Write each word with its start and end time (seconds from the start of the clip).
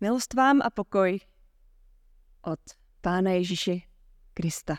Milost 0.00 0.34
vám 0.34 0.60
a 0.62 0.70
pokoj 0.70 1.20
od 2.42 2.60
Pána 3.00 3.30
Ježíše 3.30 3.72
Krista. 4.34 4.76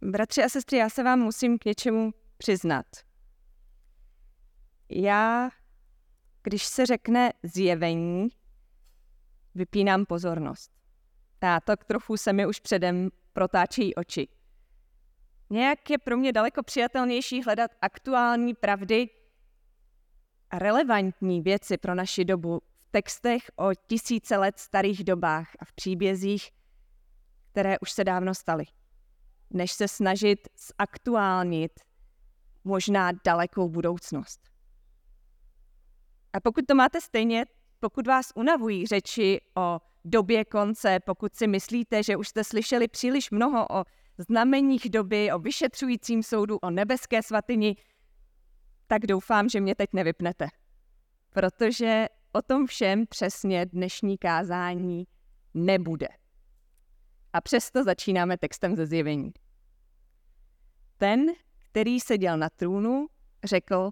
Bratři 0.00 0.42
a 0.42 0.48
sestry, 0.48 0.78
já 0.78 0.90
se 0.90 1.02
vám 1.02 1.18
musím 1.18 1.58
k 1.58 1.64
něčemu 1.64 2.14
přiznat. 2.38 2.86
Já, 4.88 5.50
když 6.42 6.64
se 6.64 6.86
řekne 6.86 7.32
zjevení, 7.42 8.28
vypínám 9.54 10.06
pozornost. 10.06 10.70
A 11.40 11.60
tak 11.60 11.84
trochu 11.84 12.16
se 12.16 12.32
mi 12.32 12.46
už 12.46 12.60
předem 12.60 13.10
protáčejí 13.32 13.94
oči. 13.94 14.28
Nějak 15.50 15.90
je 15.90 15.98
pro 15.98 16.16
mě 16.16 16.32
daleko 16.32 16.62
přijatelnější 16.62 17.42
hledat 17.42 17.70
aktuální 17.80 18.54
pravdy 18.54 19.08
relevantní 20.52 21.40
věci 21.40 21.78
pro 21.78 21.94
naši 21.94 22.24
dobu 22.24 22.60
v 22.80 22.88
textech 22.90 23.42
o 23.56 23.74
tisíce 23.86 24.36
let 24.36 24.58
starých 24.58 25.04
dobách 25.04 25.48
a 25.58 25.64
v 25.64 25.72
příbězích, 25.72 26.50
které 27.50 27.78
už 27.78 27.90
se 27.90 28.04
dávno 28.04 28.34
staly, 28.34 28.64
než 29.50 29.72
se 29.72 29.88
snažit 29.88 30.48
zaktuálnit 30.78 31.80
možná 32.64 33.12
dalekou 33.24 33.68
budoucnost. 33.68 34.40
A 36.32 36.40
pokud 36.40 36.64
to 36.68 36.74
máte 36.74 37.00
stejně, 37.00 37.44
pokud 37.80 38.06
vás 38.06 38.32
unavují 38.34 38.86
řeči 38.86 39.40
o 39.56 39.80
době 40.04 40.44
konce, 40.44 41.00
pokud 41.00 41.34
si 41.34 41.46
myslíte, 41.46 42.02
že 42.02 42.16
už 42.16 42.28
jste 42.28 42.44
slyšeli 42.44 42.88
příliš 42.88 43.30
mnoho 43.30 43.66
o 43.70 43.84
znameních 44.18 44.90
doby, 44.90 45.32
o 45.32 45.38
vyšetřujícím 45.38 46.22
soudu, 46.22 46.58
o 46.58 46.70
nebeské 46.70 47.22
svatyni, 47.22 47.76
tak 48.88 49.06
doufám, 49.06 49.48
že 49.48 49.60
mě 49.60 49.74
teď 49.74 49.90
nevypnete. 49.92 50.48
Protože 51.30 52.06
o 52.32 52.42
tom 52.42 52.66
všem 52.66 53.06
přesně 53.06 53.66
dnešní 53.66 54.18
kázání 54.18 55.06
nebude. 55.54 56.08
A 57.32 57.40
přesto 57.40 57.84
začínáme 57.84 58.38
textem 58.38 58.76
ze 58.76 58.86
zjevení. 58.86 59.32
Ten, 60.96 61.26
který 61.70 62.00
seděl 62.00 62.38
na 62.38 62.48
trůnu, 62.50 63.06
řekl, 63.44 63.90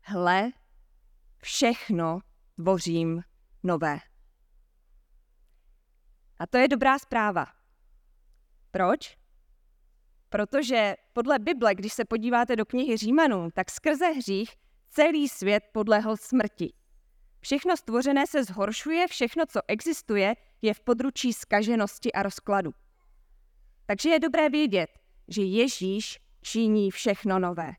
hle, 0.00 0.50
všechno 1.42 2.20
tvořím 2.54 3.22
nové. 3.62 3.98
A 6.38 6.46
to 6.46 6.58
je 6.58 6.68
dobrá 6.68 6.98
zpráva. 6.98 7.46
Proč? 8.70 9.19
Protože 10.30 10.96
podle 11.12 11.38
Bible, 11.38 11.74
když 11.74 11.92
se 11.92 12.04
podíváte 12.04 12.56
do 12.56 12.66
knihy 12.66 12.96
Římanů, 12.96 13.48
tak 13.54 13.70
skrze 13.70 14.06
hřích 14.06 14.56
celý 14.90 15.28
svět 15.28 15.64
podlehl 15.72 16.16
smrti. 16.16 16.72
Všechno 17.40 17.76
stvořené 17.76 18.26
se 18.26 18.44
zhoršuje, 18.44 19.06
všechno, 19.06 19.46
co 19.46 19.60
existuje, 19.68 20.34
je 20.62 20.74
v 20.74 20.80
područí 20.80 21.32
skaženosti 21.32 22.12
a 22.12 22.22
rozkladu. 22.22 22.74
Takže 23.86 24.10
je 24.10 24.20
dobré 24.20 24.48
vědět, 24.48 24.90
že 25.28 25.42
Ježíš 25.42 26.18
činí 26.42 26.90
všechno 26.90 27.38
nové. 27.38 27.72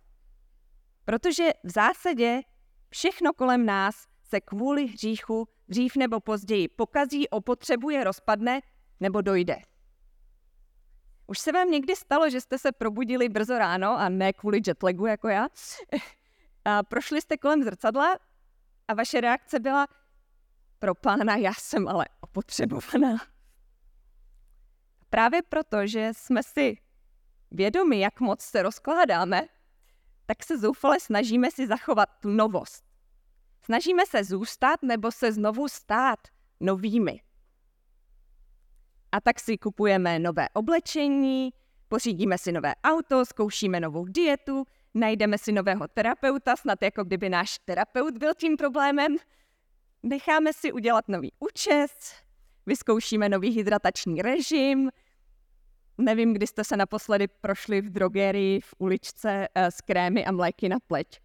Protože 1.06 1.50
v 1.64 1.72
zásadě 1.72 2.42
všechno 2.90 3.34
kolem 3.34 3.66
nás 3.66 4.08
se 4.24 4.42
kvůli 4.42 4.88
hříchu 4.88 5.48
dřív 5.68 5.96
nebo 5.96 6.20
později 6.20 6.68
pokazí, 6.68 7.30
opotřebuje, 7.30 8.04
rozpadne 8.04 8.62
nebo 9.00 9.22
dojde. 9.22 9.56
Už 11.32 11.40
se 11.40 11.52
vám 11.52 11.72
někdy 11.72 11.96
stalo, 11.96 12.30
že 12.30 12.42
jste 12.42 12.58
se 12.58 12.72
probudili 12.72 13.30
brzo 13.30 13.58
ráno 13.58 14.00
a 14.00 14.10
ne 14.10 14.34
kvůli 14.34 14.62
jetlagu 14.68 15.06
jako 15.06 15.28
já? 15.28 15.48
A 16.66 16.84
prošli 16.84 17.22
jste 17.22 17.38
kolem 17.38 17.64
zrcadla 17.64 18.18
a 18.88 18.94
vaše 18.94 19.22
reakce 19.22 19.60
byla 19.60 19.88
pro 20.80 20.96
pána, 20.96 21.36
já 21.36 21.54
jsem 21.54 21.88
ale 21.88 22.06
opotřebovaná. 22.22 23.18
Právě 25.10 25.42
proto, 25.42 25.88
že 25.88 26.10
jsme 26.14 26.44
si 26.44 26.78
vědomi, 27.52 28.00
jak 28.00 28.20
moc 28.20 28.42
se 28.42 28.64
rozkládáme, 28.64 29.48
tak 30.26 30.44
se 30.44 30.58
zoufale 30.58 31.00
snažíme 31.00 31.52
si 31.52 31.68
zachovat 31.68 32.10
tu 32.22 32.30
novost. 32.30 32.84
Snažíme 33.62 34.06
se 34.06 34.24
zůstat 34.24 34.84
nebo 34.84 35.12
se 35.12 35.32
znovu 35.32 35.68
stát 35.68 36.20
novými. 36.60 37.22
A 39.12 39.22
tak 39.22 39.40
si 39.40 39.58
kupujeme 39.58 40.20
nové 40.20 40.50
oblečení, 40.54 41.54
pořídíme 41.88 42.38
si 42.38 42.52
nové 42.52 42.74
auto, 42.84 43.26
zkoušíme 43.26 43.80
novou 43.80 44.06
dietu, 44.06 44.66
najdeme 44.94 45.38
si 45.38 45.52
nového 45.52 45.88
terapeuta, 45.88 46.56
snad 46.56 46.82
jako 46.82 47.04
kdyby 47.04 47.30
náš 47.30 47.60
terapeut 47.66 48.18
byl 48.18 48.34
tím 48.34 48.58
problémem. 48.58 49.16
Necháme 50.04 50.54
si 50.54 50.72
udělat 50.72 51.08
nový 51.08 51.32
účes, 51.40 51.92
vyzkoušíme 52.66 53.30
nový 53.30 53.50
hydratační 53.50 54.22
režim. 54.22 54.92
Nevím, 55.98 56.34
kdy 56.34 56.48
jste 56.48 56.64
se 56.64 56.78
naposledy 56.78 57.28
prošli 57.28 57.82
v 57.82 57.90
drogerii 57.90 58.62
v 58.62 58.74
uličce 58.78 59.48
eh, 59.56 59.72
s 59.72 59.82
krémy 59.82 60.26
a 60.26 60.32
mléky 60.32 60.70
na 60.70 60.78
pleť. 60.88 61.20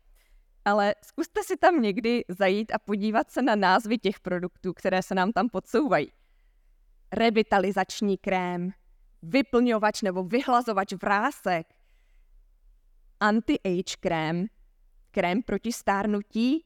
Ale 0.64 0.94
zkuste 1.04 1.44
si 1.44 1.56
tam 1.56 1.82
někdy 1.82 2.25
zajít 2.28 2.72
a 2.75 2.78
podívat 2.78 3.30
se 3.30 3.42
na 3.42 3.54
názvy 3.54 3.98
těch 3.98 4.20
produktů, 4.20 4.72
které 4.72 5.02
se 5.02 5.14
nám 5.14 5.32
tam 5.32 5.48
podsouvají 5.48 6.12
revitalizační 7.16 8.19
krém, 8.19 8.71
vyplňovač 9.22 10.03
nebo 10.03 10.25
vyhlazovač 10.25 10.93
vrásek, 10.93 11.66
anti-age 13.21 13.97
krém, 14.00 14.47
krém 15.10 15.43
proti 15.43 15.72
stárnutí 15.72 16.65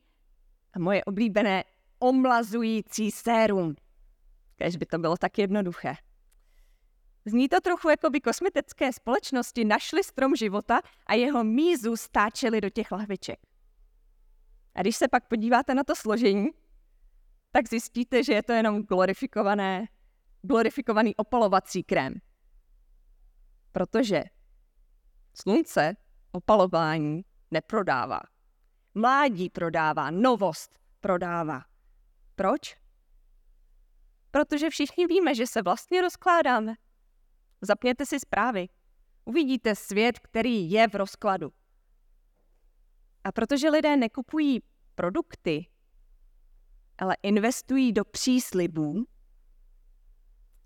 a 0.73 0.79
moje 0.79 1.05
oblíbené 1.05 1.65
omlazující 1.99 3.11
sérum. 3.11 3.75
Kež 4.57 4.77
by 4.77 4.87
to 4.87 4.99
bylo 4.99 5.17
tak 5.17 5.39
jednoduché. 5.39 5.95
Zní 7.25 7.49
to 7.49 7.61
trochu, 7.61 7.89
jako 7.89 8.11
by 8.11 8.21
kosmetické 8.21 8.93
společnosti 8.93 9.65
našly 9.65 10.05
strom 10.05 10.37
života 10.37 10.81
a 11.07 11.15
jeho 11.15 11.45
mízu 11.45 11.97
stáčeli 11.97 12.61
do 12.61 12.71
těch 12.71 12.93
lahviček. 12.93 13.39
A 14.75 14.81
když 14.81 14.97
se 14.97 15.09
pak 15.09 15.29
podíváte 15.29 15.75
na 15.75 15.85
to 15.85 15.97
složení, 15.97 16.49
tak 17.53 17.69
zjistíte, 17.69 18.25
že 18.25 18.33
je 18.33 18.43
to 18.43 18.53
jenom 18.53 18.83
glorifikované 18.83 19.87
glorifikovaný 20.43 21.17
opalovací 21.17 21.83
krém. 21.83 22.15
Protože 23.73 24.25
slunce 25.35 25.97
opalování 26.33 27.25
neprodává. 27.51 28.21
Mládí 28.95 29.51
prodává, 29.51 30.11
novost 30.11 30.79
prodává. 31.01 31.65
Proč? 32.35 32.77
Protože 34.31 34.71
všichni 34.71 35.07
víme, 35.07 35.35
že 35.35 35.47
se 35.47 35.63
vlastně 35.63 36.01
rozkládáme. 36.01 36.75
Zapněte 37.61 38.07
si 38.07 38.21
zprávy. 38.21 38.69
Uvidíte 39.25 39.75
svět, 39.75 40.19
který 40.19 40.71
je 40.71 40.89
v 40.89 40.95
rozkladu. 40.95 41.53
A 43.25 43.33
protože 43.33 43.71
lidé 43.71 43.97
nekupují 43.97 44.63
produkty, 44.95 45.67
ale 46.99 47.17
investují 47.23 47.93
do 47.93 48.05
příslibů, 48.05 49.05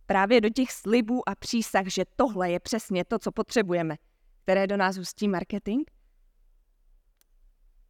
právě 0.06 0.40
do 0.40 0.48
těch 0.48 0.72
slibů 0.72 1.28
a 1.28 1.34
přísah, 1.34 1.86
že 1.86 2.04
tohle 2.16 2.50
je 2.50 2.60
přesně 2.60 3.04
to, 3.04 3.18
co 3.18 3.32
potřebujeme, 3.32 3.96
které 4.42 4.66
do 4.66 4.76
nás 4.76 4.98
ústí 4.98 5.28
marketing? 5.28 5.82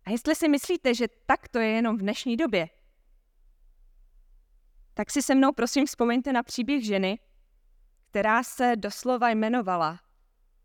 A 0.04 0.10
jestli 0.10 0.34
si 0.34 0.48
myslíte, 0.48 0.94
že 0.94 1.06
tak 1.26 1.48
to 1.48 1.58
je 1.58 1.69
jenom 1.69 1.97
v 1.97 2.00
dnešní 2.00 2.36
době, 2.36 2.69
tak 4.94 5.10
si 5.10 5.22
se 5.22 5.34
mnou 5.34 5.53
prosím 5.53 5.86
vzpomeňte 5.86 6.32
na 6.32 6.42
příběh 6.42 6.84
ženy, 6.84 7.19
která 8.10 8.42
se 8.42 8.76
doslova 8.76 9.30
jmenovala 9.30 10.00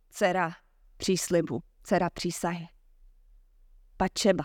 dcera 0.09 0.55
příslibu, 0.97 1.63
dcera 1.83 2.09
přísahy. 2.09 2.67
Pačeba. 3.97 4.43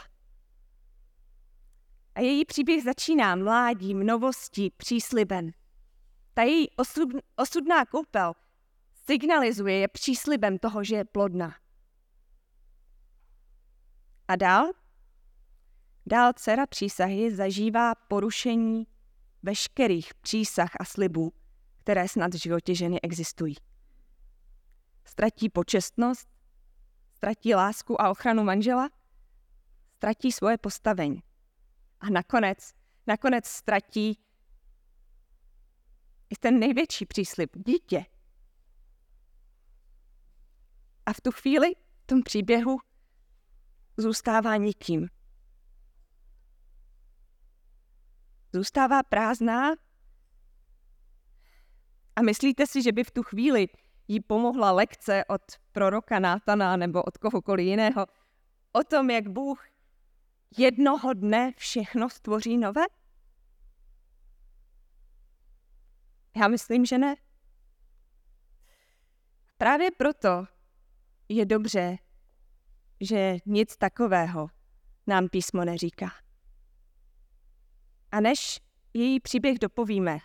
A 2.14 2.20
její 2.20 2.44
příběh 2.44 2.84
začíná 2.84 3.36
mládím, 3.36 4.06
novostí, 4.06 4.70
příslibem– 4.70 5.50
ta 6.34 6.42
její 6.42 6.70
osud, 6.70 7.08
osudná 7.36 7.86
koupel 7.86 8.34
signalizuje, 9.06 9.78
je 9.78 9.88
příslibem 9.88 10.58
toho, 10.58 10.84
že 10.84 10.96
je 10.96 11.04
plodná. 11.04 11.54
A 14.28 14.36
dál? 14.36 14.72
Dál 16.06 16.32
dcera 16.32 16.66
přísahy 16.66 17.34
zažívá 17.34 17.94
porušení 17.94 18.86
veškerých 19.42 20.14
přísah 20.14 20.70
a 20.80 20.84
slibů, 20.84 21.32
které 21.76 22.08
snad 22.08 22.34
v 22.34 22.42
životě 22.42 22.74
ženy 22.74 23.00
existují. 23.00 23.56
Ztratí 25.04 25.48
počestnost, 25.48 26.28
ztratí 27.12 27.54
lásku 27.54 28.00
a 28.00 28.10
ochranu 28.10 28.44
manžela, 28.44 28.90
ztratí 29.96 30.32
svoje 30.32 30.58
postavení. 30.58 31.22
A 32.00 32.10
nakonec, 32.10 32.74
nakonec 33.06 33.46
ztratí 33.46 34.18
i 36.30 36.36
ten 36.40 36.58
největší 36.58 37.06
příslip, 37.06 37.50
dítě. 37.66 38.04
A 41.06 41.12
v 41.12 41.20
tu 41.20 41.30
chvíli, 41.30 41.74
v 42.02 42.06
tom 42.06 42.22
příběhu, 42.22 42.78
zůstává 43.96 44.56
nikým. 44.56 45.08
zůstává 48.54 49.02
prázdná 49.02 49.72
a 52.16 52.22
myslíte 52.22 52.66
si, 52.66 52.82
že 52.82 52.92
by 52.92 53.04
v 53.04 53.10
tu 53.10 53.22
chvíli 53.22 53.66
jí 54.08 54.20
pomohla 54.20 54.72
lekce 54.72 55.24
od 55.28 55.42
proroka 55.72 56.18
Nátana 56.18 56.76
nebo 56.76 57.02
od 57.02 57.18
kohokoliv 57.18 57.66
jiného 57.66 58.06
o 58.72 58.84
tom, 58.84 59.10
jak 59.10 59.28
Bůh 59.28 59.66
jednoho 60.58 61.12
dne 61.12 61.52
všechno 61.56 62.10
stvoří 62.10 62.58
nové? 62.58 62.84
Já 66.36 66.48
myslím, 66.48 66.86
že 66.86 66.98
ne. 66.98 67.14
Právě 69.58 69.90
proto 69.90 70.46
je 71.28 71.46
dobře, 71.46 71.96
že 73.00 73.36
nic 73.46 73.76
takového 73.76 74.48
nám 75.06 75.28
písmo 75.28 75.64
neříká. 75.64 76.10
A 78.10 78.20
než 78.20 78.60
její 78.94 79.20
příběh 79.20 79.58
dopovíme, 79.58 80.18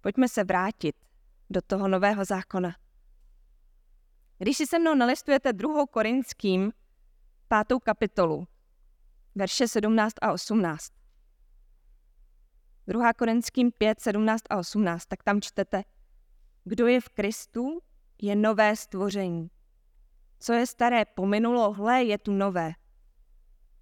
pojďme 0.00 0.28
se 0.28 0.44
vrátit 0.44 0.96
do 1.50 1.62
toho 1.62 1.88
nového 1.88 2.24
zákona. 2.24 2.76
Když 4.38 4.56
si 4.56 4.66
se 4.66 4.78
mnou 4.78 4.94
nalistujete 4.94 5.52
druhou 5.52 5.86
korinským, 5.86 6.72
pátou 7.48 7.78
kapitolu, 7.78 8.46
verše 9.34 9.68
17 9.68 10.14
a 10.22 10.32
18. 10.32 11.03
2. 12.86 13.12
Korinským 13.12 13.72
5, 13.72 14.00
17 14.00 14.42
a 14.50 14.56
18, 14.56 15.06
tak 15.06 15.22
tam 15.22 15.40
čtete, 15.40 15.82
kdo 16.64 16.86
je 16.86 17.00
v 17.00 17.08
Kristu, 17.08 17.80
je 18.22 18.36
nové 18.36 18.76
stvoření. 18.76 19.50
Co 20.38 20.52
je 20.52 20.66
staré 20.66 21.04
pominulo, 21.04 21.72
hle, 21.72 22.04
je 22.04 22.18
tu 22.18 22.32
nové. 22.32 22.72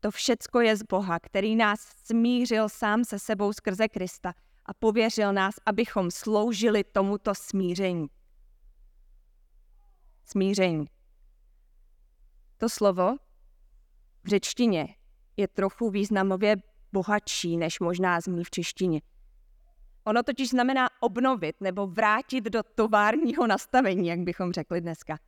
To 0.00 0.10
všecko 0.10 0.60
je 0.60 0.76
z 0.76 0.82
Boha, 0.82 1.18
který 1.20 1.56
nás 1.56 1.80
smířil 1.80 2.68
sám 2.68 3.04
se 3.04 3.18
sebou 3.18 3.52
skrze 3.52 3.88
Krista 3.88 4.34
a 4.66 4.74
pověřil 4.74 5.32
nás, 5.32 5.54
abychom 5.66 6.10
sloužili 6.10 6.84
tomuto 6.84 7.34
smíření. 7.34 8.06
Smíření. 10.24 10.86
To 12.58 12.68
slovo 12.68 13.16
v 14.24 14.28
řečtině 14.28 14.96
je 15.36 15.48
trochu 15.48 15.90
významově 15.90 16.56
bohatší, 16.92 17.56
než 17.56 17.80
možná 17.80 18.20
zní 18.20 18.44
v 18.44 18.50
češtině. 18.50 19.00
Ono 20.04 20.22
totiž 20.22 20.50
znamená 20.50 20.88
obnovit 21.00 21.56
nebo 21.60 21.86
vrátit 21.86 22.44
do 22.44 22.62
továrního 22.62 23.46
nastavení, 23.46 24.08
jak 24.08 24.20
bychom 24.20 24.52
řekli 24.52 24.80
dneska. 24.80 25.18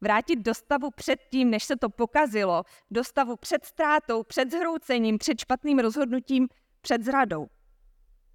Vrátit 0.00 0.36
do 0.36 0.54
stavu 0.54 0.90
před 0.90 1.20
tím, 1.30 1.50
než 1.50 1.64
se 1.64 1.76
to 1.76 1.88
pokazilo, 1.88 2.62
do 2.90 3.04
stavu 3.04 3.36
před 3.36 3.64
ztrátou, 3.64 4.22
před 4.22 4.50
zhroucením, 4.50 5.18
před 5.18 5.40
špatným 5.40 5.78
rozhodnutím, 5.78 6.48
před 6.80 7.04
zradou. 7.04 7.46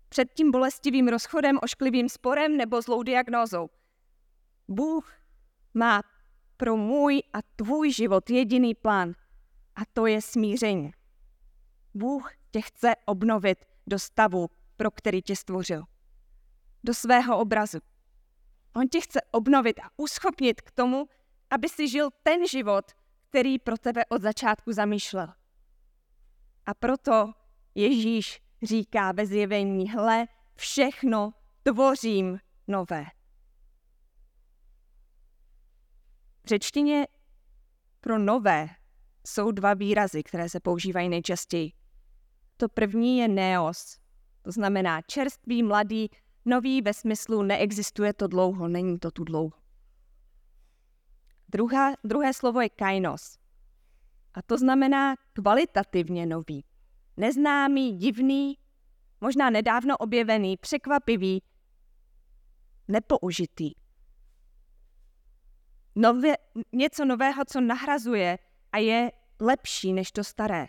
Před 0.10 0.34
tím 0.34 0.52
bolestivým 0.52 1.08
rozchodem, 1.08 1.60
ošklivým 1.64 2.10
sporem 2.10 2.58
nebo 2.58 2.82
zlou 2.82 3.04
diagnózou. 3.04 3.70
Bůh 4.68 5.14
má 5.74 6.02
pro 6.58 6.78
můj 6.78 7.22
a 7.34 7.38
tvůj 7.56 7.92
život 7.92 8.30
jediný 8.30 8.76
plán 8.76 9.14
a 9.76 9.82
to 9.94 10.06
je 10.06 10.22
smíření. 10.22 10.92
Bůh 11.94 12.32
tě 12.54 12.62
chce 12.62 12.96
obnovit 13.06 13.66
do 13.88 14.00
stavu, 14.00 14.50
pro 14.78 14.92
který 14.92 15.22
tě 15.22 15.36
stvořil. 15.36 15.84
Do 16.84 16.94
svého 16.94 17.40
obrazu. 17.40 17.80
On 18.76 18.88
tě 18.88 19.02
chce 19.02 19.22
obnovit 19.32 19.80
a 19.80 19.90
uschopnit 19.98 20.62
k 20.62 20.72
tomu, 20.72 21.06
aby 21.50 21.70
si 21.70 21.88
žil 21.88 22.10
ten 22.24 22.48
život, 22.48 22.92
který 23.30 23.60
pro 23.60 23.78
tebe 23.78 24.06
od 24.06 24.22
začátku 24.22 24.72
zamýšlel. 24.72 25.28
A 26.66 26.74
proto 26.74 27.34
Ježíš 27.76 28.42
říká 28.64 29.12
ve 29.12 29.26
zjevení, 29.26 29.90
hle, 29.90 30.26
všechno 30.56 31.34
tvořím 31.64 32.40
nové. 32.68 33.06
V 36.44 36.48
řečtině 36.48 37.08
pro 38.02 38.20
nové 38.20 38.70
jsou 39.28 39.52
dva 39.52 39.74
výrazy, 39.74 40.24
které 40.24 40.50
se 40.50 40.60
používají 40.60 41.10
nejčastěji. 41.10 41.83
To 42.58 42.70
první 42.70 43.18
je 43.18 43.28
neos, 43.28 43.98
to 44.42 44.52
znamená 44.52 45.02
čerstvý, 45.02 45.64
mladý, 45.64 46.10
nový 46.46 46.82
ve 46.82 46.94
smyslu 46.94 47.42
neexistuje 47.42 48.14
to 48.14 48.28
dlouho, 48.28 48.68
není 48.68 49.00
to 49.00 49.12
tu 49.12 49.24
dlouho. 49.24 49.58
Druhá, 51.50 51.94
druhé 52.04 52.34
slovo 52.34 52.62
je 52.62 52.70
kainos. 52.70 53.38
A 54.34 54.42
to 54.42 54.58
znamená 54.58 55.16
kvalitativně 55.34 56.26
nový. 56.26 56.66
Neznámý, 57.18 57.98
divný, 57.98 58.58
možná 59.22 59.50
nedávno 59.50 59.98
objevený, 59.98 60.58
překvapivý, 60.58 61.44
nepoužitý. 62.88 63.72
Nově, 65.96 66.38
něco 66.72 67.06
nového, 67.06 67.46
co 67.46 67.62
nahrazuje 67.62 68.40
a 68.72 68.78
je 68.78 69.12
lepší 69.40 69.94
než 69.94 70.12
to 70.12 70.24
staré. 70.24 70.68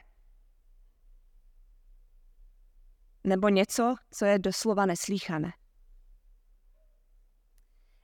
Nebo 3.24 3.48
něco, 3.48 3.94
co 4.10 4.24
je 4.24 4.38
doslova 4.38 4.86
neslíchané. 4.86 5.52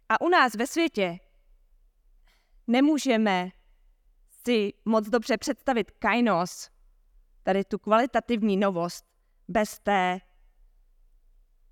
A 0.08 0.20
u 0.20 0.28
nás 0.28 0.54
ve 0.54 0.66
světě 0.66 1.18
nemůžeme 2.66 3.50
si 4.46 4.72
moc 4.84 5.08
dobře 5.08 5.38
představit 5.38 5.90
kainos, 5.90 6.70
tady 7.42 7.64
tu 7.64 7.78
kvalitativní 7.78 8.56
novost, 8.56 9.04
bez 9.48 9.78
té 9.78 10.20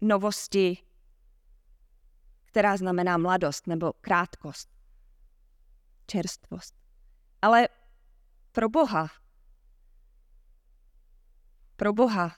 novosti, 0.01 0.77
která 2.45 2.77
znamená 2.77 3.19
mladost 3.19 3.67
nebo 3.67 3.93
krátkost, 3.93 4.71
čerstvost. 6.07 6.75
Ale 7.43 7.69
pro 8.53 8.69
Boha, 8.69 9.09
pro 11.77 11.93
Boha 11.93 12.37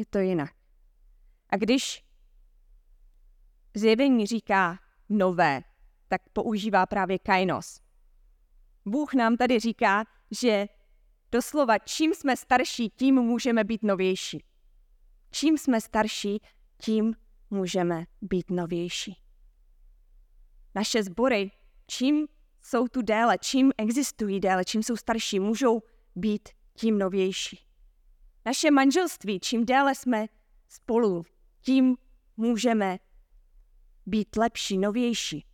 je 0.00 0.06
to 0.06 0.18
jinak. 0.18 0.50
A 1.50 1.56
když 1.56 2.04
zjevení 3.74 4.26
říká 4.26 4.78
nové, 5.08 5.62
tak 6.08 6.28
používá 6.32 6.86
právě 6.86 7.18
kainos. 7.18 7.80
Bůh 8.86 9.14
nám 9.14 9.36
tady 9.36 9.60
říká, 9.60 10.04
že 10.30 10.66
doslova 11.32 11.78
čím 11.78 12.14
jsme 12.14 12.36
starší, 12.36 12.90
tím 12.90 13.14
můžeme 13.14 13.64
být 13.64 13.82
novější. 13.82 14.44
Čím 15.30 15.58
jsme 15.58 15.80
starší, 15.80 16.42
tím 16.78 17.14
můžeme 17.50 18.04
být 18.22 18.50
novější. 18.50 19.16
Naše 20.74 21.02
sbory, 21.02 21.50
čím 21.86 22.26
jsou 22.62 22.88
tu 22.88 23.02
déle, 23.02 23.38
čím 23.38 23.72
existují 23.78 24.40
déle, 24.40 24.64
čím 24.64 24.82
jsou 24.82 24.96
starší, 24.96 25.40
můžou 25.40 25.82
být 26.16 26.48
tím 26.74 26.98
novější. 26.98 27.69
Naše 28.44 28.70
manželství, 28.70 29.40
čím 29.40 29.66
déle 29.66 29.94
jsme 29.94 30.26
spolu, 30.68 31.24
tím 31.60 31.96
můžeme 32.36 32.98
být 34.06 34.36
lepší, 34.36 34.78
novější. 34.78 35.46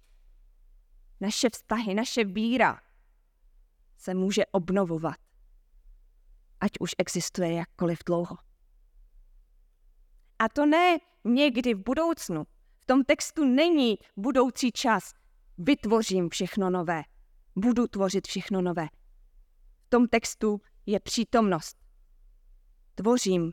Naše 1.21 1.51
vztahy, 1.51 1.95
naše 1.95 2.25
víra 2.25 2.81
se 3.97 4.15
může 4.15 4.47
obnovovat, 4.47 5.17
ať 6.61 6.71
už 6.81 6.95
existuje 6.99 7.53
jakkoliv 7.53 7.99
dlouho. 8.07 8.37
A 10.39 10.49
to 10.49 10.67
ne 10.67 10.99
někdy 11.25 11.75
v 11.75 11.83
budoucnu. 11.83 12.45
V 12.81 12.87
tom 12.87 13.05
textu 13.05 13.45
není 13.45 13.99
budoucí 14.17 14.73
čas. 14.73 15.13
Vytvořím 15.59 16.29
všechno 16.29 16.71
nové. 16.71 17.03
Budu 17.57 17.87
tvořit 17.87 18.27
všechno 18.27 18.63
nové. 18.63 18.87
V 19.87 19.89
tom 19.89 20.09
textu 20.09 20.61
je 20.87 21.01
přítomnost. 21.01 21.86
Tvořím 22.97 23.53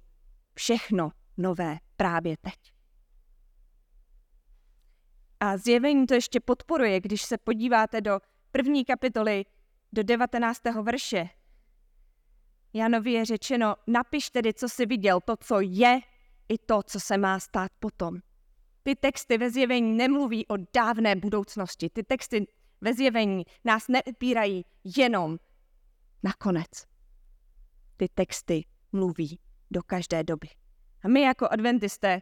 všechno 0.55 1.12
nové 1.38 1.77
právě 1.97 2.38
teď. 2.41 2.73
A 5.39 5.57
zjevení 5.57 6.07
to 6.07 6.13
ještě 6.13 6.39
podporuje, 6.39 7.00
když 7.00 7.21
se 7.21 7.38
podíváte 7.38 8.01
do 8.01 8.19
první 8.51 8.85
kapitoly, 8.85 9.45
do 9.93 10.03
19. 10.03 10.62
verše. 10.81 11.29
Janovi 12.73 13.12
je 13.12 13.25
řečeno, 13.25 13.75
napiš 13.88 14.29
tedy, 14.29 14.53
co 14.53 14.69
jsi 14.69 14.85
viděl, 14.85 15.19
to, 15.21 15.38
co 15.38 15.59
je, 15.62 16.00
i 16.50 16.57
to, 16.57 16.83
co 16.83 17.00
se 17.00 17.17
má 17.17 17.39
stát 17.39 17.71
potom. 17.79 18.19
Ty 18.83 18.95
texty 18.95 19.38
ve 19.38 19.50
zjevení 19.50 19.97
nemluví 19.97 20.47
o 20.47 20.57
dávné 20.75 21.15
budoucnosti. 21.15 21.89
Ty 21.89 22.03
texty 22.03 22.47
ve 22.81 22.93
zjevení 22.93 23.43
nás 23.63 23.88
neupírají 23.88 24.65
jenom 24.97 25.38
na 26.23 26.33
konec. 26.33 26.69
Ty 27.97 28.07
texty 28.13 28.65
mluví 28.93 29.39
do 29.71 29.83
každé 29.83 30.23
doby. 30.23 30.47
A 31.03 31.07
my 31.07 31.21
jako 31.21 31.47
adventisté 31.47 32.21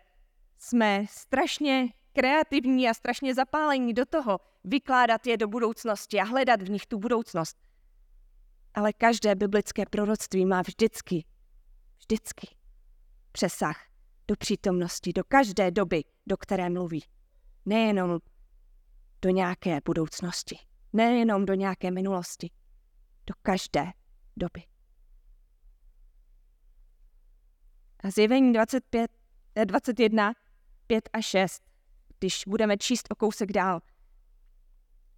jsme 0.58 1.06
strašně 1.10 1.90
kreativní 2.14 2.90
a 2.90 2.94
strašně 2.94 3.36
zapálení 3.36 3.94
do 3.94 4.06
toho 4.06 4.40
vykládat 4.64 5.28
je 5.28 5.38
do 5.38 5.48
budoucnosti 5.48 6.20
a 6.20 6.24
hledat 6.24 6.62
v 6.62 6.70
nich 6.70 6.86
tu 6.86 7.00
budoucnost. 7.00 7.58
Ale 8.74 8.94
každé 8.94 9.36
biblické 9.36 9.86
proroctví 9.86 10.46
má 10.46 10.62
vždycky, 10.62 11.26
vždycky 12.00 12.48
přesah 13.32 13.86
do 14.28 14.36
přítomnosti, 14.36 15.14
do 15.14 15.24
každé 15.24 15.72
doby, 15.72 16.04
do 16.28 16.38
které 16.38 16.70
mluví. 16.70 17.04
Nejenom 17.66 18.20
do 19.22 19.30
nějaké 19.30 19.80
budoucnosti, 19.86 20.60
nejenom 20.94 21.46
do 21.46 21.54
nějaké 21.54 21.92
minulosti, 21.92 22.50
do 23.28 23.34
každé 23.42 23.92
doby. 24.38 24.62
A 24.62 24.66
zjevení 28.10 28.54
25, 28.54 29.12
21, 29.66 30.34
5 30.88 31.10
a 31.14 31.22
6, 31.22 31.64
když 32.20 32.44
budeme 32.48 32.78
číst 32.78 33.08
o 33.12 33.16
kousek 33.16 33.52
dál, 33.52 33.82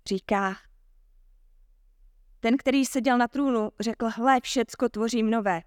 říká, 0.08 0.56
ten, 2.40 2.58
který 2.58 2.86
seděl 2.86 3.18
na 3.18 3.28
trůnu, 3.28 3.70
řekl, 3.80 4.10
hle, 4.10 4.42
všecko 4.42 4.90
tvořím 4.90 5.30
nové. 5.30 5.62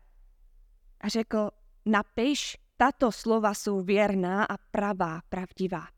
A 1.00 1.08
řekl, 1.08 1.50
napiš, 1.86 2.56
tato 2.76 3.12
slova 3.12 3.54
jsou 3.54 3.82
věrná 3.82 4.44
a 4.44 4.56
pravá, 4.56 5.20
pravdivá. 5.28 5.88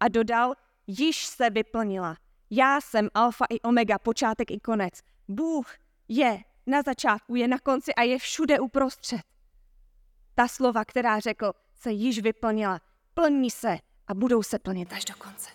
A 0.00 0.08
dodal, 0.08 0.54
již 0.86 1.26
se 1.26 1.50
vyplnila. 1.50 2.16
Já 2.50 2.80
jsem 2.80 3.08
alfa 3.14 3.44
i 3.50 3.60
omega, 3.60 3.98
počátek 3.98 4.50
i 4.50 4.60
konec. 4.60 5.00
Bůh 5.28 5.74
je 6.08 6.38
na 6.66 6.82
začátku, 6.82 7.34
je 7.34 7.48
na 7.48 7.58
konci 7.58 7.94
a 7.94 8.02
je 8.02 8.18
všude 8.18 8.60
uprostřed. 8.60 9.31
Ta 10.34 10.48
slova, 10.48 10.84
která 10.84 11.20
řekl, 11.20 11.52
se 11.74 11.92
již 11.92 12.18
vyplnila, 12.18 12.80
plní 13.14 13.50
se 13.50 13.78
a 14.06 14.14
budou 14.14 14.42
se 14.42 14.58
plnit 14.58 14.92
až 14.92 15.04
do 15.04 15.14
konce. 15.14 15.50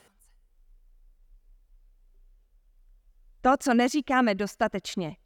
To, 3.41 3.51
co 3.59 3.73
neříkáme 3.73 4.35
dostatečně, 4.35 5.17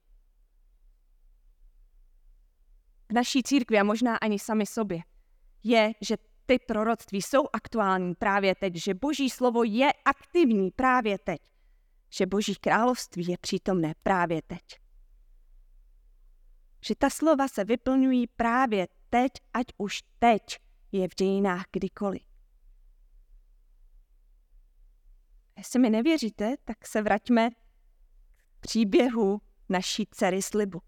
v 3.10 3.14
naší 3.14 3.44
církvi 3.44 3.80
a 3.80 3.84
možná 3.84 4.18
ani 4.18 4.40
sami 4.40 4.66
sobě, 4.66 5.02
je, 5.64 5.92
že 6.02 6.18
ty 6.46 6.60
proroctví 6.60 7.22
jsou 7.22 7.48
aktuální 7.54 8.16
právě 8.16 8.56
teď, 8.56 8.76
že 8.76 8.94
Boží 8.94 9.30
slovo 9.30 9.64
je 9.64 9.94
aktivní 10.06 10.72
právě 10.72 11.18
teď, 11.18 11.42
že 12.10 12.26
Boží 12.26 12.56
království 12.56 13.26
je 13.28 13.38
přítomné 13.38 13.94
právě 14.04 14.42
teď. 14.42 14.62
Že 16.86 16.96
ta 16.96 17.10
slova 17.10 17.48
se 17.48 17.64
vyplňují 17.64 18.28
právě 18.28 18.88
teď, 19.12 19.32
ať 19.54 19.66
už 19.78 20.04
teď 20.20 20.42
je 20.92 21.08
v 21.08 21.16
dějinách 21.16 21.66
kdykoliv. 21.72 22.22
Jestli 25.58 25.80
mi 25.80 25.90
nevěříte, 25.90 26.56
tak 26.66 26.88
se 26.88 27.02
vraťme 27.02 27.50
k 27.50 28.60
příběhu 28.60 29.42
naší 29.70 30.08
dcery 30.12 30.42
slibu. 30.42 30.82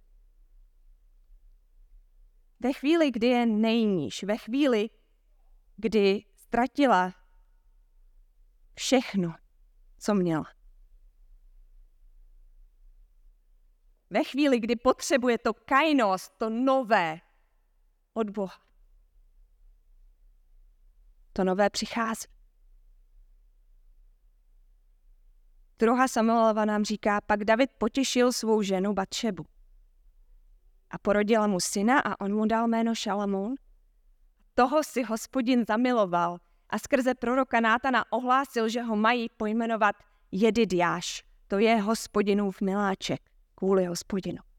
Ve 2.59 2.73
chvíli, 2.73 3.11
kdy 3.11 3.27
je 3.27 3.45
nejníž, 3.45 4.23
ve 4.23 4.37
chvíli, 4.37 4.89
kdy 5.75 6.25
ztratila 6.35 7.13
všechno, 8.75 9.35
co 9.97 10.13
měla. 10.13 10.45
Ve 14.09 14.23
chvíli, 14.23 14.59
kdy 14.59 14.75
potřebuje 14.75 15.37
to 15.37 15.53
kainos, 15.53 16.29
to 16.37 16.49
nové 16.49 17.19
od 18.13 18.29
Boha. 18.29 18.59
To 21.33 21.43
nové 21.43 21.69
přichází. 21.69 22.27
Druhá 25.79 26.07
Samuelova 26.07 26.65
nám 26.65 26.83
říká, 26.83 27.21
pak 27.21 27.43
David 27.43 27.69
potěšil 27.77 28.31
svou 28.31 28.61
ženu 28.61 28.93
Batšebu 28.93 29.45
a 30.91 30.97
porodila 30.97 31.47
mu 31.47 31.59
syna 31.59 31.99
a 31.99 32.21
on 32.21 32.35
mu 32.35 32.45
dal 32.45 32.67
jméno 32.67 32.95
Šalamón. 32.95 33.55
Toho 34.55 34.83
si 34.83 35.03
hospodin 35.03 35.65
zamiloval 35.65 36.37
a 36.69 36.79
skrze 36.79 37.15
proroka 37.15 37.59
Nátana 37.59 38.11
ohlásil, 38.11 38.69
že 38.69 38.81
ho 38.81 38.95
mají 38.95 39.29
pojmenovat 39.37 39.95
Jedidiáš. 40.31 41.23
To 41.47 41.59
je 41.59 41.81
hospodinův 41.81 42.61
miláček 42.61 43.21
kvůli 43.55 43.85
hospodinu. 43.85 44.52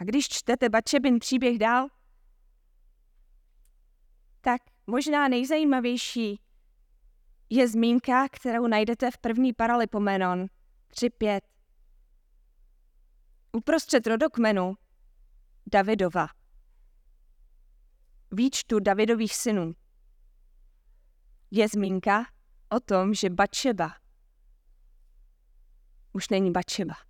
A 0.00 0.04
když 0.04 0.28
čtete 0.28 0.68
Bačebin 0.68 1.18
příběh 1.18 1.58
dál, 1.58 1.88
tak 4.40 4.62
možná 4.86 5.28
nejzajímavější 5.28 6.40
je 7.50 7.68
zmínka, 7.68 8.28
kterou 8.28 8.66
najdete 8.66 9.10
v 9.10 9.18
první 9.18 9.52
paralipomenon 9.52 10.46
3.5. 10.90 11.40
Uprostřed 13.52 14.06
rodokmenu 14.06 14.74
Davidova. 15.66 16.26
Výčtu 18.30 18.80
Davidových 18.80 19.36
synů 19.36 19.74
je 21.50 21.68
zmínka 21.68 22.26
o 22.68 22.80
tom, 22.80 23.14
že 23.14 23.30
Bačeba 23.30 23.96
už 26.12 26.28
není 26.28 26.50
Bačeba. 26.50 27.09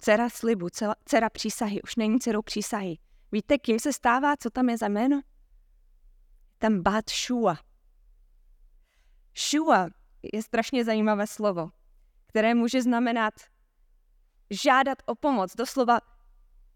Dcera 0.00 0.30
slibu, 0.30 0.68
dcera 1.04 1.30
přísahy, 1.30 1.82
už 1.82 1.96
není 1.96 2.18
dcerou 2.18 2.42
přísahy. 2.42 2.98
Víte, 3.32 3.58
kým 3.58 3.78
se 3.78 3.92
stává, 3.92 4.36
co 4.36 4.50
tam 4.50 4.68
je 4.68 4.78
za 4.78 4.88
jméno? 4.88 5.20
Tam 6.58 6.82
Bat 6.82 7.04
Shua. 7.10 7.58
Shua 9.50 9.88
je 10.32 10.42
strašně 10.42 10.84
zajímavé 10.84 11.26
slovo, 11.26 11.70
které 12.26 12.54
může 12.54 12.82
znamenat 12.82 13.34
žádat 14.50 14.98
o 15.06 15.14
pomoc, 15.14 15.56
doslova 15.56 16.00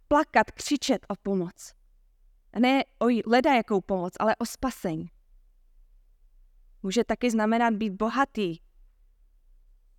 plakat, 0.09 0.51
křičet 0.51 1.07
o 1.09 1.15
pomoc. 1.23 1.75
A 2.53 2.59
ne 2.61 2.85
o 2.99 3.07
leda 3.27 3.55
jakou 3.55 3.81
pomoc, 3.81 4.13
ale 4.21 4.37
o 4.37 4.47
spasení. 4.47 5.11
Může 6.83 7.05
taky 7.05 7.31
znamenat 7.31 7.75
být 7.75 7.93
bohatý 7.93 8.59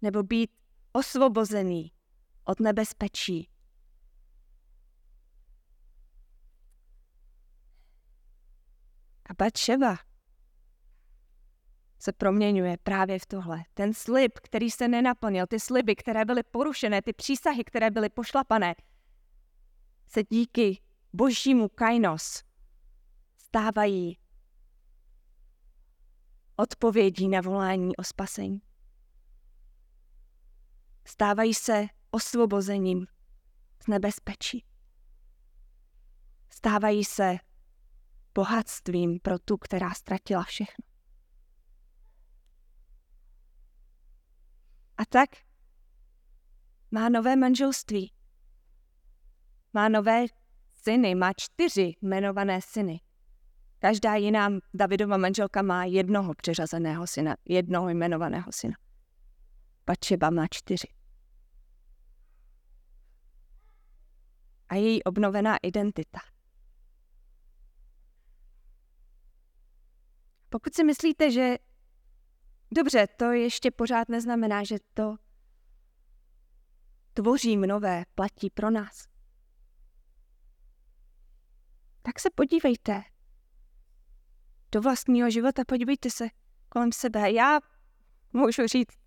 nebo 0.01 0.23
být 0.23 0.51
osvobozený 0.91 1.94
od 2.45 2.59
nebezpečí. 2.59 3.49
A 9.29 9.33
Batševa 9.33 9.95
se 11.99 12.13
proměňuje 12.13 12.77
právě 12.77 13.19
v 13.19 13.25
tohle. 13.25 13.63
Ten 13.73 13.93
slib, 13.93 14.39
který 14.39 14.71
se 14.71 14.87
nenaplnil, 14.87 15.47
ty 15.47 15.59
sliby, 15.59 15.95
které 15.95 16.25
byly 16.25 16.43
porušené, 16.43 17.01
ty 17.01 17.13
přísahy, 17.13 17.63
které 17.63 17.91
byly 17.91 18.09
pošlapané, 18.09 18.75
se 20.07 20.23
díky 20.23 20.81
božímu 21.13 21.69
kainos 21.69 22.43
stávají 23.55 24.17
odpovědí 26.55 27.27
na 27.27 27.41
volání 27.41 27.95
o 27.95 28.03
spasení. 28.03 28.61
Stávají 31.05 31.53
se 31.53 31.87
osvobozením 32.15 33.07
z 33.83 33.87
nebezpečí. 33.87 34.65
Stávají 36.49 37.05
se 37.05 37.37
bohatstvím 38.33 39.19
pro 39.19 39.39
tu, 39.39 39.57
která 39.57 39.93
ztratila 39.93 40.43
všechno. 40.43 40.85
A 44.97 45.05
tak 45.05 45.29
má 46.91 47.09
nové 47.09 47.35
manželství. 47.35 48.13
Má 49.73 49.89
nové 49.89 50.25
syny, 50.83 51.15
má 51.15 51.31
čtyři 51.37 51.93
jmenované 52.01 52.61
syny. 52.61 53.01
Každá 53.79 54.15
jiná 54.15 54.49
Davidova 54.73 55.17
manželka 55.17 55.61
má 55.61 55.85
jednoho 55.85 56.33
přeřazeného 56.33 57.07
syna, 57.07 57.35
jednoho 57.45 57.89
jmenovaného 57.89 58.51
syna. 58.51 58.75
Pačeba 59.85 60.29
má 60.29 60.47
čtyři. 60.47 60.87
A 64.69 64.75
její 64.75 65.03
obnovená 65.03 65.57
identita. 65.57 66.19
Pokud 70.49 70.75
si 70.75 70.83
myslíte, 70.83 71.31
že 71.31 71.55
dobře, 72.71 73.07
to 73.07 73.31
ještě 73.31 73.71
pořád 73.71 74.09
neznamená, 74.09 74.63
že 74.63 74.77
to 74.93 75.15
tvořím 77.13 77.61
nové 77.61 78.03
platí 78.15 78.49
pro 78.49 78.69
nás. 78.69 79.07
Tak 82.01 82.19
se 82.19 82.29
podívejte 82.35 83.03
do 84.71 84.81
vlastního 84.81 85.29
života, 85.29 85.63
podívejte 85.67 86.09
se 86.09 86.27
kolem 86.69 86.91
sebe. 86.91 87.31
Já 87.31 87.59
můžu 88.33 88.67
říct, 88.67 89.04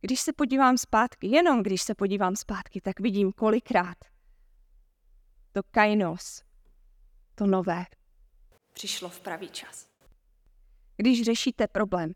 když 0.00 0.20
se 0.20 0.32
podívám 0.32 0.78
zpátky, 0.78 1.26
jenom 1.26 1.62
když 1.62 1.82
se 1.82 1.94
podívám 1.94 2.36
zpátky, 2.36 2.80
tak 2.80 3.00
vidím 3.00 3.32
kolikrát 3.32 3.98
to 5.52 5.62
kainos, 5.70 6.42
to 7.34 7.46
nové, 7.46 7.84
přišlo 8.72 9.08
v 9.08 9.20
pravý 9.20 9.48
čas. 9.48 9.88
Když 10.96 11.22
řešíte 11.22 11.68
problém, 11.68 12.12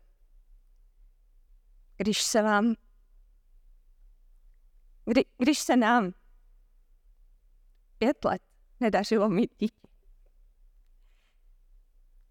když 1.97 2.21
se 2.21 2.41
vám, 2.41 2.75
kdy, 5.05 5.25
když 5.37 5.59
se 5.59 5.75
nám 5.75 6.11
pět 7.97 8.25
let 8.25 8.41
nedařilo 8.79 9.29
mít 9.29 9.51
dítě. 9.59 9.87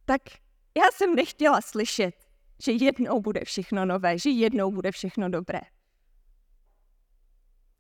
Tak 0.05 0.23
já 0.77 0.85
jsem 0.93 1.15
nechtěla 1.15 1.61
slyšet, 1.61 2.22
že 2.63 2.73
jednou 2.73 3.21
bude 3.21 3.45
všechno 3.45 3.87
nové, 3.87 4.19
že 4.19 4.31
jednou 4.31 4.73
bude 4.73 4.93
všechno 4.93 5.29
dobré. 5.29 5.61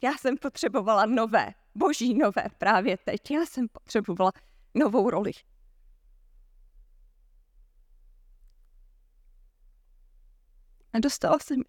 Já 0.02 0.12
jsem 0.12 0.36
potřebovala 0.36 1.06
nové, 1.06 1.54
boží 1.74 2.14
nové 2.14 2.44
právě 2.58 2.96
teď. 2.96 3.30
Já 3.30 3.46
jsem 3.46 3.68
potřebovala 3.68 4.32
novou 4.74 5.10
roli. 5.10 5.32
A 10.92 10.98
dostala 10.98 11.38
jsem 11.38 11.58
ji. 11.58 11.64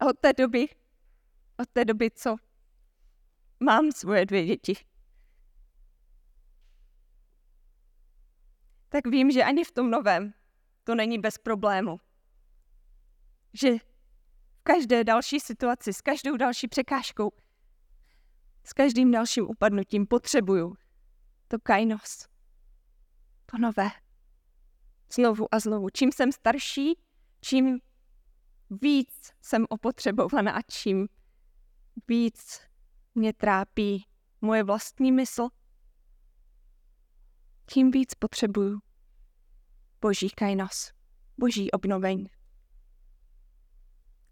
A 0.00 0.06
od 0.06 0.18
té 0.18 0.32
doby, 0.32 0.68
od 1.58 1.68
té 1.72 1.84
doby, 1.84 2.10
co 2.10 2.36
mám 3.60 3.92
svoje 3.92 4.26
dvě 4.26 4.46
děti, 4.46 4.74
tak 8.88 9.06
vím, 9.06 9.30
že 9.30 9.44
ani 9.44 9.64
v 9.64 9.72
tom 9.72 9.90
novém 9.90 10.34
to 10.84 10.94
není 10.94 11.18
bez 11.18 11.38
problému. 11.38 12.00
Že 13.52 13.78
v 13.78 14.62
každé 14.62 15.04
další 15.04 15.40
situaci, 15.40 15.92
s 15.92 16.00
každou 16.00 16.36
další 16.36 16.68
překážkou, 16.68 17.32
s 18.64 18.72
každým 18.72 19.10
dalším 19.10 19.50
upadnutím 19.50 20.06
potřebuju 20.06 20.76
to 21.48 21.58
kainos, 21.58 22.28
to 23.46 23.58
nové. 23.58 23.90
Znovu 25.12 25.54
a 25.54 25.58
znovu. 25.58 25.90
Čím 25.90 26.12
jsem 26.12 26.32
starší, 26.32 27.00
čím 27.40 27.80
víc 28.70 29.32
jsem 29.42 29.66
opotřebovaná 29.68 30.52
a 30.52 30.62
čím 30.62 31.08
víc 32.08 32.60
mě 33.14 33.32
trápí 33.32 34.06
moje 34.40 34.64
vlastní 34.64 35.12
mysl, 35.12 35.48
tím 37.66 37.90
víc 37.90 38.14
potřebuju 38.14 38.80
boží 40.04 40.30
kainos, 40.30 40.92
boží 41.38 41.70
obnovení. 41.70 42.30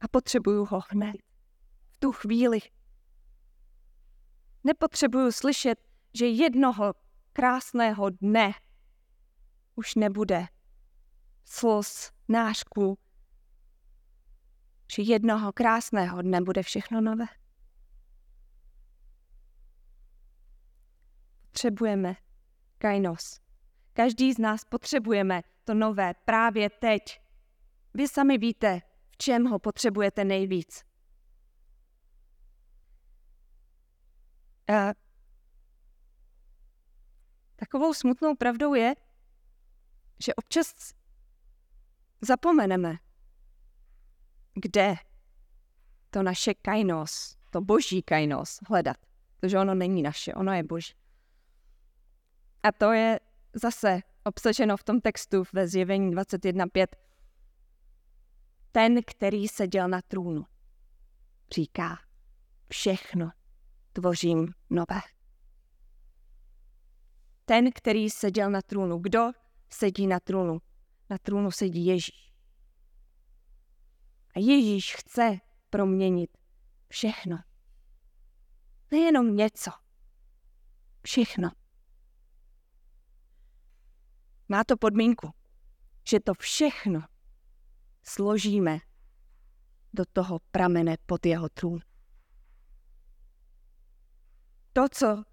A 0.01 0.09
potřebuju 0.09 0.65
ho 0.65 0.81
hned, 0.89 1.17
v 1.91 1.97
tu 1.97 2.13
chvíli. 2.13 2.59
Nepotřebuju 4.65 5.33
slyšet, 5.33 5.79
že 6.15 6.27
jednoho 6.27 6.95
krásného 7.33 8.11
dne 8.11 8.53
už 9.75 9.95
nebude 9.95 10.47
slz, 11.45 12.11
nářků, 12.29 12.99
že 14.93 15.03
jednoho 15.03 15.53
krásného 15.53 16.23
dne 16.23 16.41
bude 16.41 16.63
všechno 16.63 17.01
nové. 17.01 17.27
Potřebujeme 21.41 22.17
kainos. 22.79 23.41
Každý 23.93 24.33
z 24.33 24.39
nás 24.39 24.65
potřebujeme 24.65 25.43
to 25.65 25.75
nové 25.75 26.15
právě 26.15 26.71
teď. 26.71 27.21
Vy 27.95 28.09
sami 28.09 28.39
víte, 28.39 28.81
v 29.11 29.17
čem 29.17 29.45
ho 29.45 29.59
potřebujete 29.59 30.25
nejvíc. 30.25 30.85
A 34.69 34.95
takovou 37.57 37.95
smutnou 37.95 38.37
pravdou 38.37 38.75
je, 38.75 38.95
že 40.25 40.35
občas 40.35 40.75
zapomeneme, 42.21 42.97
kde 44.55 44.95
to 46.11 46.23
naše 46.23 46.55
kainos, 46.55 47.37
to 47.51 47.61
boží 47.61 48.03
kainos 48.03 48.61
hledat. 48.69 48.97
Protože 49.41 49.59
ono 49.59 49.75
není 49.75 50.03
naše, 50.03 50.35
ono 50.35 50.53
je 50.53 50.63
boží. 50.63 50.95
A 52.63 52.73
to 52.73 52.93
je 52.93 53.21
zase 53.55 54.01
obsaženo 54.25 54.77
v 54.77 54.85
tom 54.85 55.01
textu 55.01 55.45
ve 55.53 55.69
zjevení 55.69 56.15
21.5. 56.15 56.87
Ten, 58.73 59.01
který 59.07 59.49
seděl 59.49 59.89
na 59.89 60.03
trůnu, 60.03 60.47
říká, 61.55 61.99
všechno 62.69 63.31
tvořím 63.93 64.49
nové. 64.71 65.01
Ten, 67.45 67.73
který 67.73 68.11
seděl 68.11 68.51
na 68.51 68.63
trůnu. 68.63 68.99
Kdo 68.99 69.31
sedí 69.71 70.07
na 70.07 70.21
trůnu? 70.21 70.59
Na 71.11 71.19
trůnu 71.19 71.51
sedí 71.51 71.87
Ježíš. 71.87 72.33
A 74.35 74.39
Ježíš 74.39 74.95
chce 74.97 75.39
proměnit 75.71 76.39
všechno. 76.89 77.39
Nejenom 78.91 79.37
něco. 79.37 79.71
Všechno. 81.03 81.51
Má 84.49 84.65
to 84.65 84.77
podmínku, 84.77 85.31
že 86.09 86.21
to 86.21 86.35
všechno 86.35 87.01
složíme 88.03 88.79
do 89.93 90.05
toho 90.13 90.39
pramene 90.51 90.97
pod 91.07 91.27
jeho 91.27 91.49
trůn. 91.49 91.81
To, 94.73 94.87
co 94.93 95.25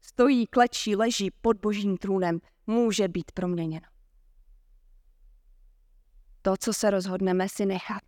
stojí, 0.00 0.46
klečí, 0.46 0.96
leží 0.96 1.30
pod 1.30 1.56
božím 1.56 1.96
trůnem, 1.96 2.40
může 2.66 3.08
být 3.08 3.32
proměněno. 3.32 3.86
To, 6.42 6.56
co 6.56 6.72
se 6.72 6.90
rozhodneme 6.90 7.48
si 7.48 7.66
nechat, 7.66 8.02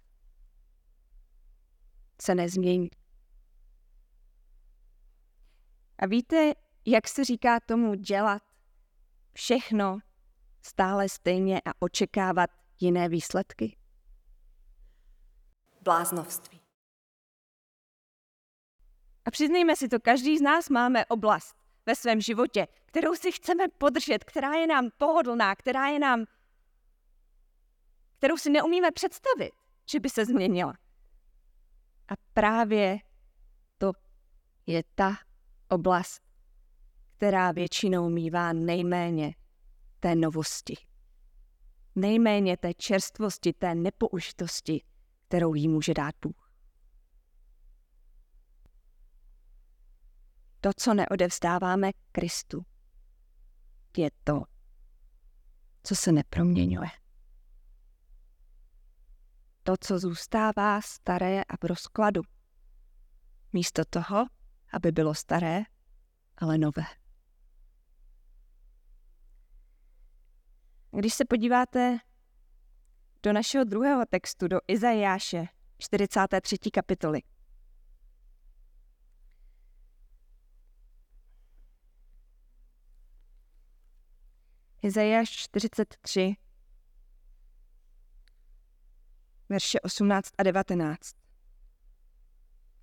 se 2.22 2.34
nezmění. 2.34 2.88
A 5.98 6.06
víte, 6.06 6.52
jak 6.86 7.08
se 7.08 7.24
říká 7.24 7.60
tomu 7.60 7.94
dělat 7.94 8.42
všechno 9.34 9.98
stále 10.62 11.08
stejně 11.08 11.60
a 11.64 11.70
očekávat 11.78 12.50
jiné 12.80 13.08
výsledky? 13.08 13.76
Bláznovství. 15.80 16.60
A 19.24 19.30
přiznejme 19.30 19.76
si 19.76 19.88
to, 19.88 20.00
každý 20.00 20.38
z 20.38 20.42
nás 20.42 20.68
máme 20.68 21.06
oblast 21.06 21.56
ve 21.86 21.96
svém 21.96 22.20
životě, 22.20 22.66
kterou 22.86 23.14
si 23.14 23.32
chceme 23.32 23.68
podržet, 23.78 24.24
která 24.24 24.52
je 24.52 24.66
nám 24.66 24.88
pohodlná, 24.98 25.56
která 25.56 25.86
je 25.86 25.98
nám, 25.98 26.24
kterou 28.18 28.36
si 28.36 28.50
neumíme 28.50 28.90
představit, 28.92 29.52
že 29.90 30.00
by 30.00 30.10
se 30.10 30.24
změnila. 30.24 30.74
A 32.08 32.12
právě 32.34 32.98
to 33.78 33.92
je 34.66 34.82
ta 34.94 35.16
oblast, 35.68 36.22
která 37.22 37.52
většinou 37.52 38.08
mývá 38.08 38.52
nejméně 38.52 39.34
té 40.00 40.14
novosti. 40.14 40.74
Nejméně 41.94 42.56
té 42.56 42.74
čerstvosti, 42.74 43.52
té 43.52 43.74
nepoužitosti, 43.74 44.84
kterou 45.28 45.54
jí 45.54 45.68
může 45.68 45.94
dát 45.94 46.14
Bůh. 46.22 46.50
To, 50.60 50.70
co 50.76 50.94
neodevzdáváme 50.94 51.90
Kristu, 52.12 52.66
je 53.96 54.10
to, 54.24 54.42
co 55.82 55.96
se 55.96 56.12
neproměňuje. 56.12 56.90
To, 59.62 59.74
co 59.80 59.98
zůstává 59.98 60.80
staré 60.80 61.42
a 61.42 61.56
v 61.56 61.64
rozkladu. 61.64 62.22
Místo 63.52 63.84
toho, 63.84 64.26
aby 64.72 64.92
bylo 64.92 65.14
staré, 65.14 65.62
ale 66.36 66.58
nové. 66.58 67.01
Když 70.96 71.14
se 71.14 71.24
podíváte 71.24 71.98
do 73.22 73.32
našeho 73.32 73.64
druhého 73.64 74.06
textu, 74.06 74.48
do 74.48 74.58
Izajáše, 74.68 75.46
43. 75.78 76.56
kapitoly, 76.72 77.22
Izajáš 84.82 85.30
43, 85.30 86.34
verše 89.48 89.80
18 89.80 90.30
a 90.38 90.42
19. 90.42 91.16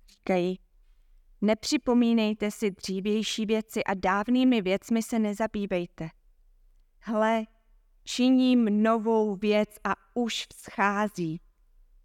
Říkají, 0.08 0.58
nepřipomínejte 1.40 2.50
si 2.50 2.70
dřívější 2.70 3.46
věci 3.46 3.84
a 3.84 3.94
dávnými 3.94 4.62
věcmi 4.62 5.02
se 5.02 5.18
nezabývejte. 5.18 6.08
Hle, 7.00 7.46
činím 8.10 8.82
novou 8.82 9.36
věc 9.36 9.78
a 9.84 9.94
už 10.14 10.46
vzchází. 10.54 11.40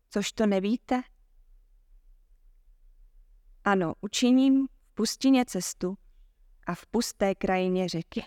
Což 0.10 0.32
to 0.32 0.46
nevíte? 0.46 1.02
Ano, 3.64 3.94
učiním 4.02 4.68
v 4.68 4.94
pustině 4.94 5.46
cestu 5.46 5.98
a 6.68 6.76
v 6.76 6.86
pusté 6.86 7.36
krajině 7.36 7.90
řeky. 7.90 8.24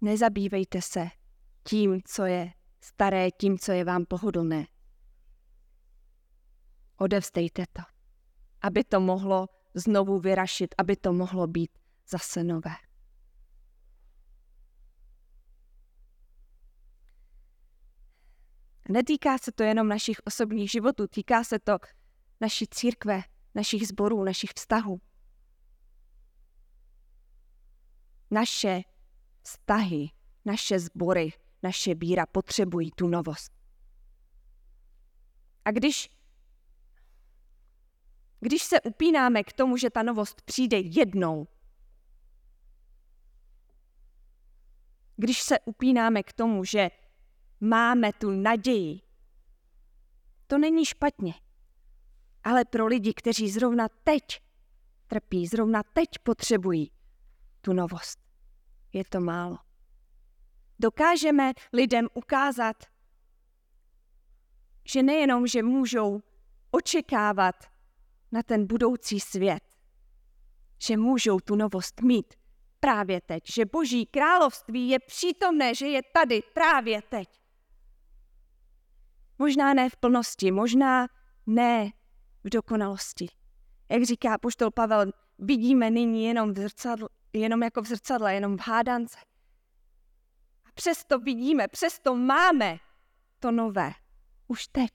Nezabývejte 0.00 0.82
se 0.82 1.08
tím, 1.68 2.00
co 2.06 2.24
je 2.24 2.52
staré 2.80 3.30
tím, 3.30 3.58
co 3.58 3.72
je 3.72 3.84
vám 3.84 4.04
pohodlné. 4.04 4.66
Odevzdejte 6.96 7.64
to, 7.72 7.82
aby 8.62 8.84
to 8.84 9.00
mohlo 9.00 9.46
znovu 9.74 10.18
vyrašit, 10.18 10.74
aby 10.78 10.96
to 10.96 11.12
mohlo 11.12 11.46
být 11.46 11.70
zase 12.08 12.44
nové. 12.44 12.74
Netýká 18.88 19.38
se 19.38 19.52
to 19.52 19.62
jenom 19.62 19.88
našich 19.88 20.16
osobních 20.24 20.70
životů, 20.70 21.06
týká 21.06 21.44
se 21.44 21.58
to 21.58 21.78
naší 22.40 22.66
církve, 22.66 23.22
našich 23.54 23.88
zborů, 23.88 24.24
našich 24.24 24.50
vztahů. 24.56 25.00
Naše 28.30 28.82
vztahy, 29.42 30.10
naše 30.44 30.78
sbory, 30.78 31.32
naše 31.62 31.94
víra 31.94 32.26
potřebují 32.26 32.90
tu 32.90 33.08
novost. 33.08 33.52
A 35.64 35.70
když, 35.70 36.10
když 38.42 38.62
se 38.62 38.80
upínáme 38.80 39.44
k 39.44 39.52
tomu, 39.52 39.76
že 39.76 39.90
ta 39.90 40.02
novost 40.02 40.42
přijde 40.42 40.78
jednou, 40.78 41.48
když 45.16 45.42
se 45.42 45.60
upínáme 45.60 46.22
k 46.22 46.32
tomu, 46.32 46.64
že 46.64 46.90
máme 47.60 48.12
tu 48.12 48.30
naději, 48.30 49.00
to 50.46 50.58
není 50.58 50.84
špatně. 50.84 51.34
Ale 52.44 52.64
pro 52.64 52.86
lidi, 52.86 53.14
kteří 53.14 53.50
zrovna 53.50 53.88
teď 53.88 54.22
trpí, 55.06 55.46
zrovna 55.46 55.82
teď 55.82 56.08
potřebují 56.22 56.92
tu 57.60 57.72
novost, 57.72 58.18
je 58.92 59.04
to 59.04 59.20
málo. 59.20 59.58
Dokážeme 60.78 61.52
lidem 61.72 62.08
ukázat, 62.14 62.76
že 64.84 65.02
nejenom, 65.02 65.46
že 65.46 65.62
můžou 65.62 66.22
očekávat 66.70 67.71
na 68.32 68.42
ten 68.42 68.66
budoucí 68.66 69.20
svět, 69.20 69.62
že 70.78 70.96
můžou 70.96 71.40
tu 71.40 71.56
novost 71.56 72.00
mít 72.00 72.34
právě 72.80 73.20
teď, 73.20 73.42
že 73.52 73.64
Boží 73.66 74.06
království 74.06 74.88
je 74.88 74.98
přítomné, 74.98 75.74
že 75.74 75.86
je 75.86 76.02
tady 76.14 76.42
právě 76.54 77.02
teď. 77.02 77.28
Možná 79.38 79.74
ne 79.74 79.90
v 79.90 79.96
plnosti, 79.96 80.50
možná 80.50 81.08
ne 81.46 81.90
v 82.44 82.50
dokonalosti. 82.50 83.28
Jak 83.88 84.02
říká 84.02 84.38
poštol 84.38 84.70
Pavel, 84.70 85.12
vidíme 85.38 85.90
nyní 85.90 86.24
jenom, 86.24 86.54
v 86.54 86.58
zrcadle, 86.58 87.08
jenom 87.32 87.62
jako 87.62 87.82
v 87.82 87.86
zrcadle, 87.86 88.34
jenom 88.34 88.56
v 88.56 88.60
hádance. 88.60 89.18
A 90.64 90.68
přesto 90.74 91.18
vidíme, 91.18 91.68
přesto 91.68 92.14
máme 92.14 92.78
to 93.38 93.50
nové. 93.50 93.92
Už 94.48 94.66
teď. 94.66 94.90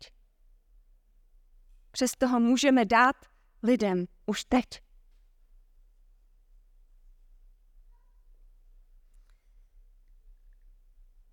Přesto 1.97 2.27
ho 2.27 2.39
můžeme 2.39 2.85
dát 2.85 3.15
lidem 3.63 4.05
už 4.25 4.43
teď. 4.43 4.65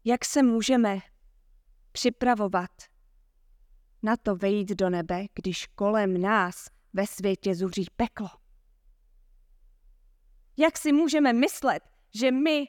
Jak 0.05 0.25
se 0.25 0.43
můžeme 0.43 0.99
připravovat 1.93 2.71
na 4.03 4.17
to 4.17 4.37
vejít 4.37 4.69
do 4.69 4.91
nebe, 4.91 5.27
když 5.35 5.67
kolem 5.67 6.21
nás 6.21 6.69
ve 6.93 7.07
světě 7.07 7.55
zuří 7.55 7.87
peklo? 7.97 8.29
Jak 10.57 10.79
si 10.79 10.93
můžeme 10.93 11.33
myslet, 11.33 11.83
že 12.15 12.31
my 12.31 12.67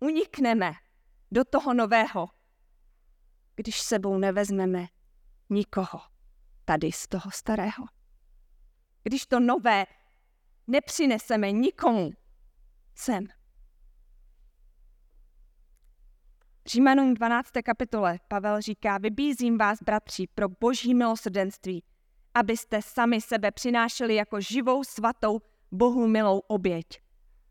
unikneme 0.00 0.72
do 1.30 1.44
toho 1.44 1.74
nového, 1.74 2.26
když 3.56 3.80
sebou 3.80 4.18
nevezmeme 4.18 4.86
nikoho 5.50 6.17
tady 6.68 6.92
z 6.92 7.08
toho 7.08 7.30
starého? 7.30 7.84
Když 9.02 9.26
to 9.26 9.40
nové 9.40 9.86
nepřineseme 10.66 11.52
nikomu 11.52 12.10
sem. 12.94 13.26
Římanům 16.66 17.14
12. 17.14 17.50
kapitole 17.64 18.18
Pavel 18.28 18.60
říká, 18.60 18.98
vybízím 18.98 19.58
vás, 19.58 19.82
bratři, 19.82 20.26
pro 20.34 20.48
boží 20.48 20.94
milosrdenství, 20.94 21.82
abyste 22.34 22.82
sami 22.82 23.20
sebe 23.20 23.50
přinášeli 23.50 24.14
jako 24.14 24.40
živou, 24.40 24.84
svatou, 24.84 25.40
Bohu 25.72 26.06
milou 26.06 26.38
oběť. 26.38 26.86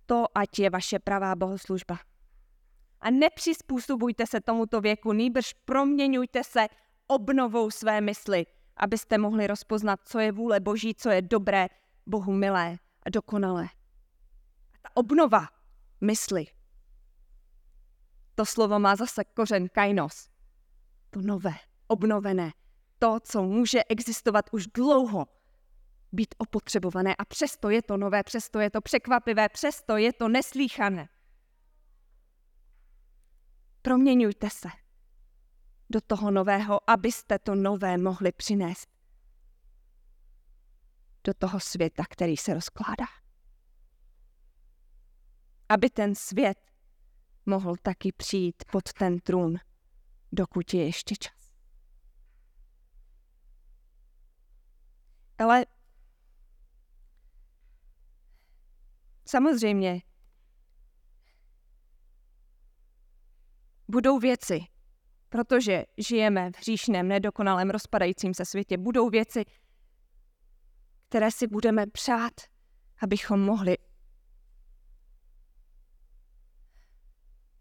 To 0.05 0.25
ať 0.37 0.59
je 0.59 0.69
vaše 0.69 0.99
pravá 0.99 1.35
bohoslužba. 1.35 1.99
A 3.01 3.11
nepřizpůsobujte 3.11 4.27
se 4.27 4.41
tomuto 4.41 4.81
věku, 4.81 5.13
nýbrž 5.13 5.53
proměňujte 5.53 6.43
se 6.43 6.67
obnovou 7.07 7.71
své 7.71 8.01
mysli, 8.01 8.45
abyste 8.79 9.17
mohli 9.17 9.47
rozpoznat, 9.47 9.99
co 10.05 10.19
je 10.19 10.31
vůle 10.31 10.59
Boží, 10.59 10.95
co 10.95 11.09
je 11.09 11.21
dobré, 11.21 11.67
Bohu 12.05 12.33
milé 12.33 12.77
a 13.03 13.09
dokonalé. 13.09 13.65
A 14.73 14.77
ta 14.81 14.89
obnova 14.93 15.47
mysli 16.01 16.47
to 18.37 18.45
slovo 18.45 18.79
má 18.79 18.95
zase 18.95 19.23
kořen 19.23 19.69
kainos. 19.69 20.29
To 21.09 21.21
nové, 21.21 21.53
obnovené. 21.87 22.51
To, 22.99 23.19
co 23.23 23.43
může 23.43 23.83
existovat 23.83 24.45
už 24.51 24.67
dlouho, 24.67 25.25
být 26.11 26.35
opotřebované 26.37 27.15
a 27.15 27.25
přesto 27.25 27.69
je 27.69 27.81
to 27.81 27.97
nové, 27.97 28.23
přesto 28.23 28.59
je 28.59 28.69
to 28.69 28.81
překvapivé, 28.81 29.49
přesto 29.49 29.97
je 29.97 30.13
to 30.13 30.27
neslíchané. 30.27 31.09
Proměňujte 33.81 34.49
se 34.49 34.69
do 35.89 36.01
toho 36.01 36.31
nového, 36.31 36.89
abyste 36.89 37.39
to 37.39 37.55
nové 37.55 37.97
mohli 37.97 38.31
přinést 38.31 38.89
do 41.23 41.33
toho 41.33 41.59
světa, 41.59 42.03
který 42.09 42.37
se 42.37 42.53
rozkládá. 42.53 43.05
Aby 45.69 45.89
ten 45.89 46.15
svět 46.15 46.57
mohl 47.45 47.75
taky 47.81 48.11
přijít 48.11 48.63
pod 48.71 48.93
ten 48.93 49.19
trůn, 49.19 49.55
dokud 50.31 50.73
je 50.73 50.85
ještě 50.85 51.15
čas. 51.15 51.51
Ale 55.37 55.65
samozřejmě 59.25 60.01
budou 63.87 64.19
věci, 64.19 64.59
protože 65.29 65.85
žijeme 65.97 66.51
v 66.51 66.57
hříšném, 66.57 67.07
nedokonalém, 67.07 67.69
rozpadajícím 67.69 68.33
se 68.33 68.45
světě, 68.45 68.77
budou 68.77 69.09
věci, 69.09 69.45
které 71.09 71.31
si 71.31 71.47
budeme 71.47 71.87
přát, 71.87 72.33
abychom 73.01 73.41
mohli 73.41 73.77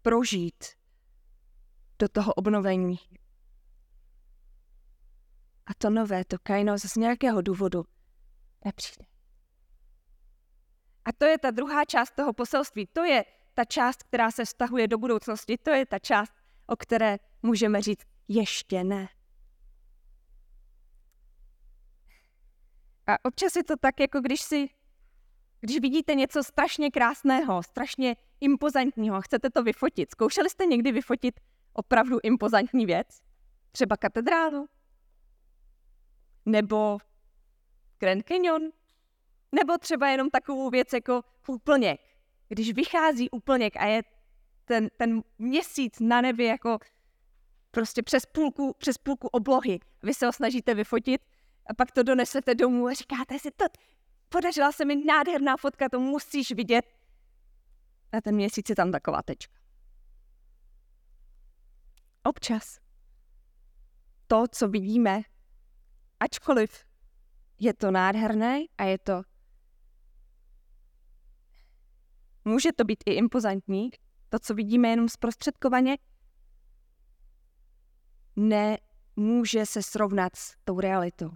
prožít 0.01 0.65
do 1.99 2.07
toho 2.07 2.33
obnovení. 2.33 2.99
A 5.65 5.73
to 5.77 5.89
nové, 5.89 6.25
to 6.25 6.37
kainos 6.43 6.81
z 6.81 6.95
nějakého 6.95 7.41
důvodu 7.41 7.85
nepřijde. 8.65 9.05
A 11.05 11.11
to 11.11 11.25
je 11.25 11.37
ta 11.39 11.51
druhá 11.51 11.85
část 11.85 12.11
toho 12.15 12.33
poselství. 12.33 12.87
To 12.87 13.03
je 13.03 13.25
ta 13.53 13.65
část, 13.65 14.03
která 14.03 14.31
se 14.31 14.45
vztahuje 14.45 14.87
do 14.87 14.97
budoucnosti. 14.97 15.57
To 15.57 15.69
je 15.69 15.85
ta 15.85 15.99
část, 15.99 16.31
o 16.67 16.75
které 16.75 17.17
můžeme 17.43 17.81
říct 17.81 18.05
ještě 18.27 18.83
ne. 18.83 19.09
A 23.07 23.25
občas 23.25 23.55
je 23.55 23.63
to 23.63 23.77
tak, 23.77 23.99
jako 23.99 24.21
když 24.21 24.41
si, 24.41 24.69
když 25.59 25.79
vidíte 25.79 26.15
něco 26.15 26.43
strašně 26.43 26.91
krásného, 26.91 27.63
strašně 27.63 28.15
impozantního 28.41 29.21
chcete 29.21 29.49
to 29.49 29.63
vyfotit. 29.63 30.11
Zkoušeli 30.11 30.49
jste 30.49 30.65
někdy 30.65 30.91
vyfotit 30.91 31.39
opravdu 31.73 32.17
impozantní 32.23 32.85
věc? 32.85 33.07
Třeba 33.71 33.97
katedrálu? 33.97 34.67
Nebo 36.45 36.97
Grand 37.99 38.27
Canyon? 38.27 38.61
Nebo 39.51 39.77
třeba 39.77 40.09
jenom 40.09 40.29
takovou 40.29 40.69
věc 40.69 40.93
jako 40.93 41.23
úplněk. 41.47 42.01
Když 42.47 42.73
vychází 42.73 43.29
úplněk 43.29 43.77
a 43.77 43.85
je 43.85 44.03
ten, 44.65 44.89
ten 44.97 45.23
měsíc 45.37 45.99
na 45.99 46.21
nebi 46.21 46.45
jako 46.45 46.79
prostě 47.71 48.03
přes 48.03 48.25
půlku, 48.25 48.75
přes 48.77 48.97
půlku 48.97 49.27
oblohy. 49.27 49.79
Vy 50.03 50.13
se 50.13 50.25
ho 50.25 50.33
snažíte 50.33 50.73
vyfotit 50.73 51.21
a 51.69 51.73
pak 51.73 51.91
to 51.91 52.03
donesete 52.03 52.55
domů 52.55 52.87
a 52.87 52.93
říkáte 52.93 53.39
si, 53.39 53.51
to 53.51 53.65
podařila 54.29 54.71
se 54.71 54.85
mi 54.85 55.05
nádherná 55.05 55.57
fotka, 55.57 55.89
to 55.89 55.99
musíš 55.99 56.51
vidět 56.51 56.85
a 58.11 58.21
ten 58.21 58.35
měsíc 58.35 58.69
je 58.69 58.75
tam 58.75 58.91
taková 58.91 59.21
tečka. 59.21 59.57
Občas 62.23 62.79
to, 64.27 64.43
co 64.51 64.67
vidíme, 64.67 65.21
ačkoliv 66.19 66.85
je 67.59 67.73
to 67.73 67.91
nádherné 67.91 68.59
a 68.77 68.83
je 68.83 68.97
to 68.97 69.21
může 72.47 72.73
to 72.73 72.83
být 72.83 73.03
i 73.05 73.13
impozantní, 73.13 73.89
to, 74.29 74.39
co 74.39 74.53
vidíme 74.53 74.87
jenom 74.87 75.09
zprostředkovaně, 75.09 75.97
nemůže 78.37 79.65
se 79.65 79.83
srovnat 79.83 80.35
s 80.35 80.55
tou 80.63 80.79
realitou. 80.79 81.29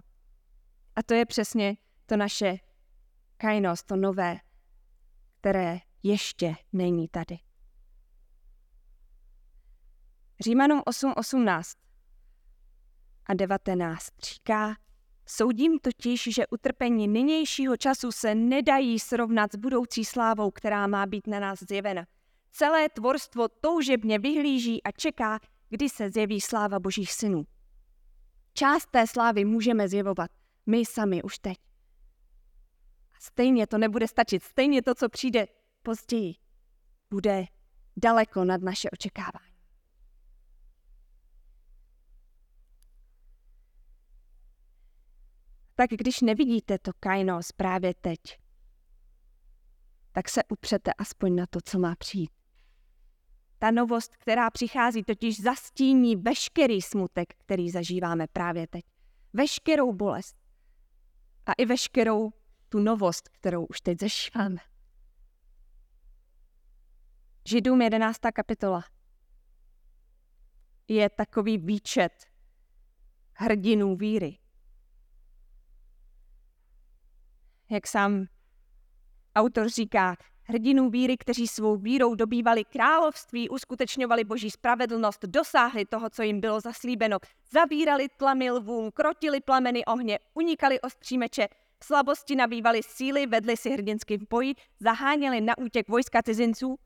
A 0.96 1.02
to 1.02 1.14
je 1.14 1.26
přesně 1.26 1.76
to 2.06 2.16
naše 2.16 2.58
kainos, 3.36 3.82
to 3.82 3.96
nové, 3.96 4.38
které 5.40 5.78
ještě 6.02 6.54
není 6.72 7.08
tady. 7.08 7.38
Římanům 10.40 10.80
8.18 10.80 11.76
a 13.26 13.34
19 13.34 14.08
říká, 14.22 14.76
soudím 15.26 15.78
totiž, 15.78 16.28
že 16.34 16.46
utrpení 16.46 17.08
nynějšího 17.08 17.76
času 17.76 18.12
se 18.12 18.34
nedají 18.34 18.98
srovnat 18.98 19.52
s 19.52 19.56
budoucí 19.56 20.04
slávou, 20.04 20.50
která 20.50 20.86
má 20.86 21.06
být 21.06 21.26
na 21.26 21.40
nás 21.40 21.58
zjevena. 21.68 22.06
Celé 22.50 22.88
tvorstvo 22.88 23.48
toužebně 23.48 24.18
vyhlíží 24.18 24.82
a 24.82 24.92
čeká, 24.92 25.40
kdy 25.72 25.88
se 25.88 26.10
zjeví 26.10 26.40
sláva 26.40 26.80
božích 26.80 27.12
synů. 27.12 27.46
Část 28.54 28.90
té 28.90 29.06
slávy 29.06 29.44
můžeme 29.44 29.88
zjevovat 29.88 30.30
my 30.66 30.86
sami 30.86 31.22
už 31.22 31.38
teď. 31.38 31.58
A 33.12 33.20
stejně 33.20 33.66
to 33.66 33.78
nebude 33.78 34.08
stačit, 34.08 34.42
stejně 34.42 34.82
to, 34.82 34.94
co 34.94 35.08
přijde 35.08 35.46
později, 35.82 36.34
bude 37.10 37.44
daleko 37.96 38.44
nad 38.44 38.62
naše 38.62 38.90
očekávání. 38.90 39.54
Tak 45.74 45.90
když 45.90 46.20
nevidíte 46.20 46.78
to 46.78 46.90
kainos 47.00 47.52
právě 47.52 47.94
teď, 47.94 48.20
tak 50.12 50.28
se 50.28 50.42
upřete 50.48 50.92
aspoň 50.92 51.34
na 51.34 51.46
to, 51.46 51.58
co 51.64 51.78
má 51.78 51.94
přijít. 51.96 52.41
Ta 53.62 53.70
novost, 53.70 54.16
která 54.16 54.50
přichází, 54.50 55.02
totiž 55.02 55.40
zastíní 55.40 56.16
veškerý 56.16 56.82
smutek, 56.82 57.34
který 57.38 57.70
zažíváme 57.70 58.26
právě 58.26 58.66
teď. 58.66 58.84
Veškerou 59.32 59.92
bolest. 59.92 60.36
A 61.46 61.52
i 61.52 61.66
veškerou 61.66 62.32
tu 62.68 62.78
novost, 62.78 63.28
kterou 63.28 63.66
už 63.66 63.80
teď 63.80 64.00
zažíváme. 64.00 64.56
Židům 67.48 67.82
11. 67.82 68.18
kapitola 68.34 68.84
je 70.88 71.10
takový 71.10 71.58
výčet 71.58 72.12
hrdinů 73.34 73.96
víry. 73.96 74.38
Jak 77.70 77.86
sám 77.86 78.26
autor 79.34 79.68
říká, 79.68 80.16
hrdinů 80.52 80.90
víry, 80.90 81.16
kteří 81.16 81.48
svou 81.48 81.76
vírou 81.76 82.14
dobývali 82.14 82.64
království, 82.64 83.48
uskutečňovali 83.48 84.24
boží 84.24 84.50
spravedlnost, 84.50 85.24
dosáhli 85.24 85.84
toho, 85.84 86.10
co 86.10 86.22
jim 86.22 86.40
bylo 86.40 86.60
zaslíbeno, 86.60 87.18
zabírali 87.52 88.08
tlamy 88.16 88.50
lvům, 88.50 88.90
krotili 88.90 89.40
plameny 89.40 89.84
ohně, 89.84 90.18
unikali 90.34 90.80
ostří 90.80 91.18
meče, 91.18 91.48
v 91.78 91.84
slabosti 91.84 92.36
nabývali 92.36 92.82
síly, 92.82 93.26
vedli 93.26 93.56
si 93.56 93.70
hrdinsky 93.70 94.18
v 94.18 94.28
boji, 94.30 94.54
zaháněli 94.80 95.40
na 95.40 95.58
útěk 95.58 95.88
vojska 95.88 96.22
cizinců, 96.22 96.78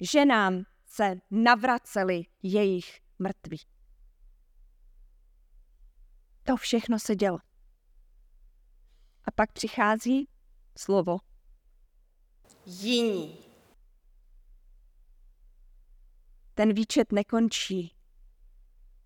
ženám 0.00 0.62
se 0.86 1.14
navraceli 1.30 2.22
jejich 2.42 3.00
mrtví. 3.18 3.58
To 6.42 6.56
všechno 6.56 6.98
se 6.98 7.16
dělo. 7.16 7.38
A 9.24 9.30
pak 9.30 9.52
přichází 9.52 10.28
slovo 10.78 11.18
jiní. 12.66 13.38
Ten 16.54 16.72
výčet 16.72 17.12
nekončí 17.12 17.94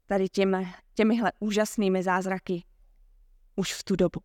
tady 0.07 0.29
těmi, 0.29 0.75
těmihle 0.95 1.33
úžasnými 1.41 2.03
zázraky 2.03 2.65
už 3.57 3.75
v 3.75 3.85
tu 3.85 3.97
dobu. 3.97 4.21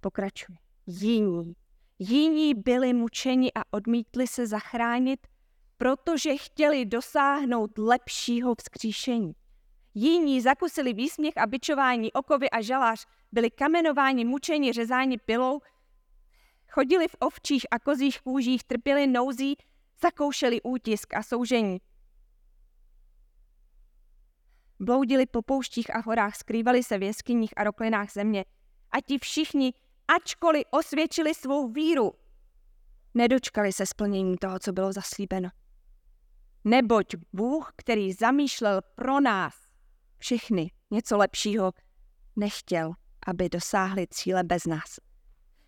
Pokračuje. 0.00 0.58
Jiní. 0.86 1.54
Jiní 1.98 2.54
byli 2.54 2.92
mučeni 2.92 3.52
a 3.54 3.62
odmítli 3.70 4.26
se 4.26 4.46
zachránit, 4.46 5.26
protože 5.76 6.36
chtěli 6.36 6.84
dosáhnout 6.86 7.78
lepšího 7.78 8.54
vzkříšení. 8.54 9.32
Jiní 9.94 10.40
zakusili 10.40 10.92
výsměch 10.92 11.36
a 11.36 11.46
bičování, 11.46 12.12
okovy 12.12 12.50
a 12.50 12.60
žalář, 12.60 13.06
byli 13.32 13.50
kamenováni, 13.50 14.24
mučeni, 14.24 14.72
řezáni 14.72 15.18
pilou, 15.18 15.60
Chodili 16.70 17.08
v 17.08 17.16
ovčích 17.20 17.66
a 17.70 17.78
kozích 17.78 18.20
kůžích, 18.20 18.64
trpěli 18.64 19.06
nouzí, 19.06 19.56
zakoušeli 20.02 20.62
útisk 20.62 21.14
a 21.14 21.22
soužení. 21.22 21.80
Bloudili 24.80 25.26
po 25.26 25.42
pouštích 25.42 25.96
a 25.96 25.98
horách, 25.98 26.36
skrývali 26.36 26.82
se 26.82 26.98
v 26.98 27.02
jeskyních 27.02 27.58
a 27.58 27.64
roklinách 27.64 28.12
země. 28.12 28.44
A 28.90 29.00
ti 29.00 29.18
všichni, 29.18 29.72
ačkoliv 30.08 30.64
osvědčili 30.70 31.34
svou 31.34 31.72
víru, 31.72 32.12
nedočkali 33.14 33.72
se 33.72 33.86
splnění 33.86 34.36
toho, 34.36 34.58
co 34.58 34.72
bylo 34.72 34.92
zaslíbeno. 34.92 35.48
Neboť 36.64 37.14
Bůh, 37.32 37.72
který 37.76 38.12
zamýšlel 38.12 38.80
pro 38.94 39.20
nás 39.20 39.54
všechny 40.18 40.70
něco 40.90 41.16
lepšího, 41.16 41.72
nechtěl, 42.36 42.92
aby 43.26 43.48
dosáhli 43.48 44.06
cíle 44.06 44.44
bez 44.44 44.66
nás. 44.66 44.98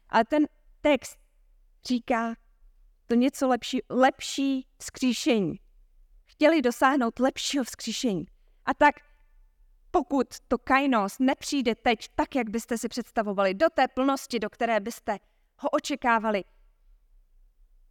Ale 0.08 0.24
ten 0.24 0.46
text 0.82 1.18
říká 1.86 2.34
to 3.06 3.14
něco 3.14 3.48
lepší, 3.48 3.82
lepší 3.90 4.66
vzkříšení. 4.78 5.54
Chtěli 6.24 6.62
dosáhnout 6.62 7.18
lepšího 7.18 7.64
vzkříšení. 7.64 8.26
A 8.64 8.74
tak 8.74 8.94
pokud 9.90 10.26
to 10.48 10.58
kainos 10.58 11.18
nepřijde 11.18 11.74
teď 11.74 12.08
tak, 12.14 12.34
jak 12.34 12.50
byste 12.50 12.78
si 12.78 12.88
představovali, 12.88 13.54
do 13.54 13.66
té 13.74 13.88
plnosti, 13.88 14.38
do 14.38 14.50
které 14.50 14.80
byste 14.80 15.18
ho 15.58 15.68
očekávali, 15.68 16.44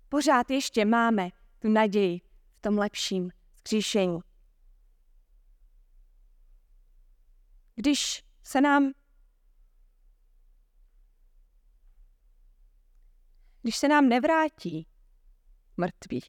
pořád 0.09 0.49
ještě 0.49 0.85
máme 0.85 1.29
tu 1.59 1.69
naději 1.69 2.21
v 2.53 2.61
tom 2.61 2.77
lepším 2.77 3.31
vzkříšení. 3.55 4.19
Když 7.75 8.23
se 8.43 8.61
nám 8.61 8.91
když 13.61 13.77
se 13.77 13.87
nám 13.87 14.09
nevrátí 14.09 14.87
mrtví, 15.77 16.21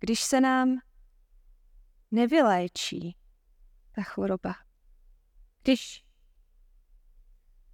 když 0.00 0.20
se 0.20 0.40
nám 0.40 0.78
nevyléčí 2.10 3.16
ta 3.92 4.02
choroba, 4.02 4.54
když 5.62 6.04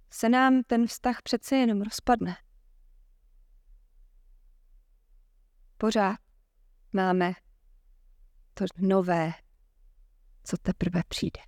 se 0.09 0.29
nám 0.29 0.63
ten 0.63 0.87
vztah 0.87 1.21
přece 1.21 1.55
jenom 1.55 1.81
rozpadne. 1.81 2.37
Pořád 5.77 6.19
máme 6.93 7.33
to 8.53 8.65
nové, 8.77 9.33
co 10.43 10.57
teprve 10.57 11.01
přijde. 11.07 11.41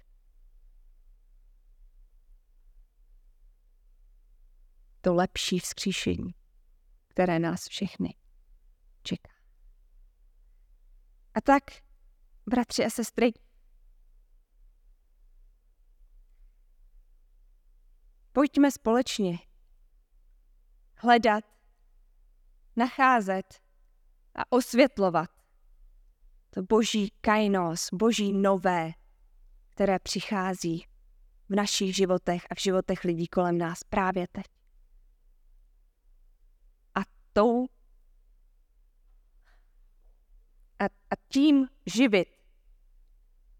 To 5.01 5.13
lepší 5.13 5.59
vzkříšení 5.59 6.38
které 7.09 7.39
nás 7.39 7.67
všechny 7.67 8.15
čeká. 9.03 9.31
A 11.33 11.41
tak, 11.41 11.63
bratři 12.45 12.85
a 12.85 12.89
sestry, 12.89 13.31
pojďme 18.31 18.71
společně 18.71 19.37
hledat, 20.95 21.43
nacházet 22.75 23.61
a 24.35 24.51
osvětlovat 24.51 25.29
to 26.49 26.63
boží 26.63 27.13
kainos, 27.21 27.89
boží 27.93 28.33
nové, 28.33 28.91
které 29.69 29.99
přichází 29.99 30.87
v 31.49 31.55
našich 31.55 31.95
životech 31.95 32.47
a 32.49 32.55
v 32.55 32.61
životech 32.61 33.03
lidí 33.03 33.27
kolem 33.27 33.57
nás 33.57 33.83
právě 33.83 34.27
teď 34.31 34.45
tou 37.39 37.67
a, 40.79 40.85
a 40.85 41.15
tím 41.27 41.67
živit 41.85 42.27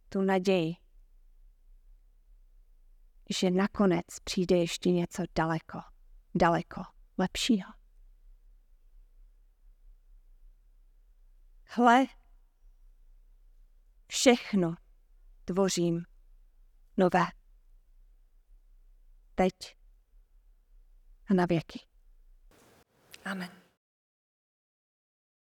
tu 0.09 0.21
naději, 0.21 0.75
že 3.29 3.51
nakonec 3.51 4.05
přijde 4.23 4.57
ještě 4.57 4.91
něco 4.91 5.23
daleko, 5.35 5.79
daleko 6.35 6.81
lepšího. 7.17 7.73
Hle, 11.65 12.05
všechno 14.07 14.75
tvořím 15.45 16.05
nové. 16.97 17.25
Teď 19.35 19.53
a 21.29 21.33
na 21.33 21.45
věky. 21.45 21.79
Amen. 23.25 23.58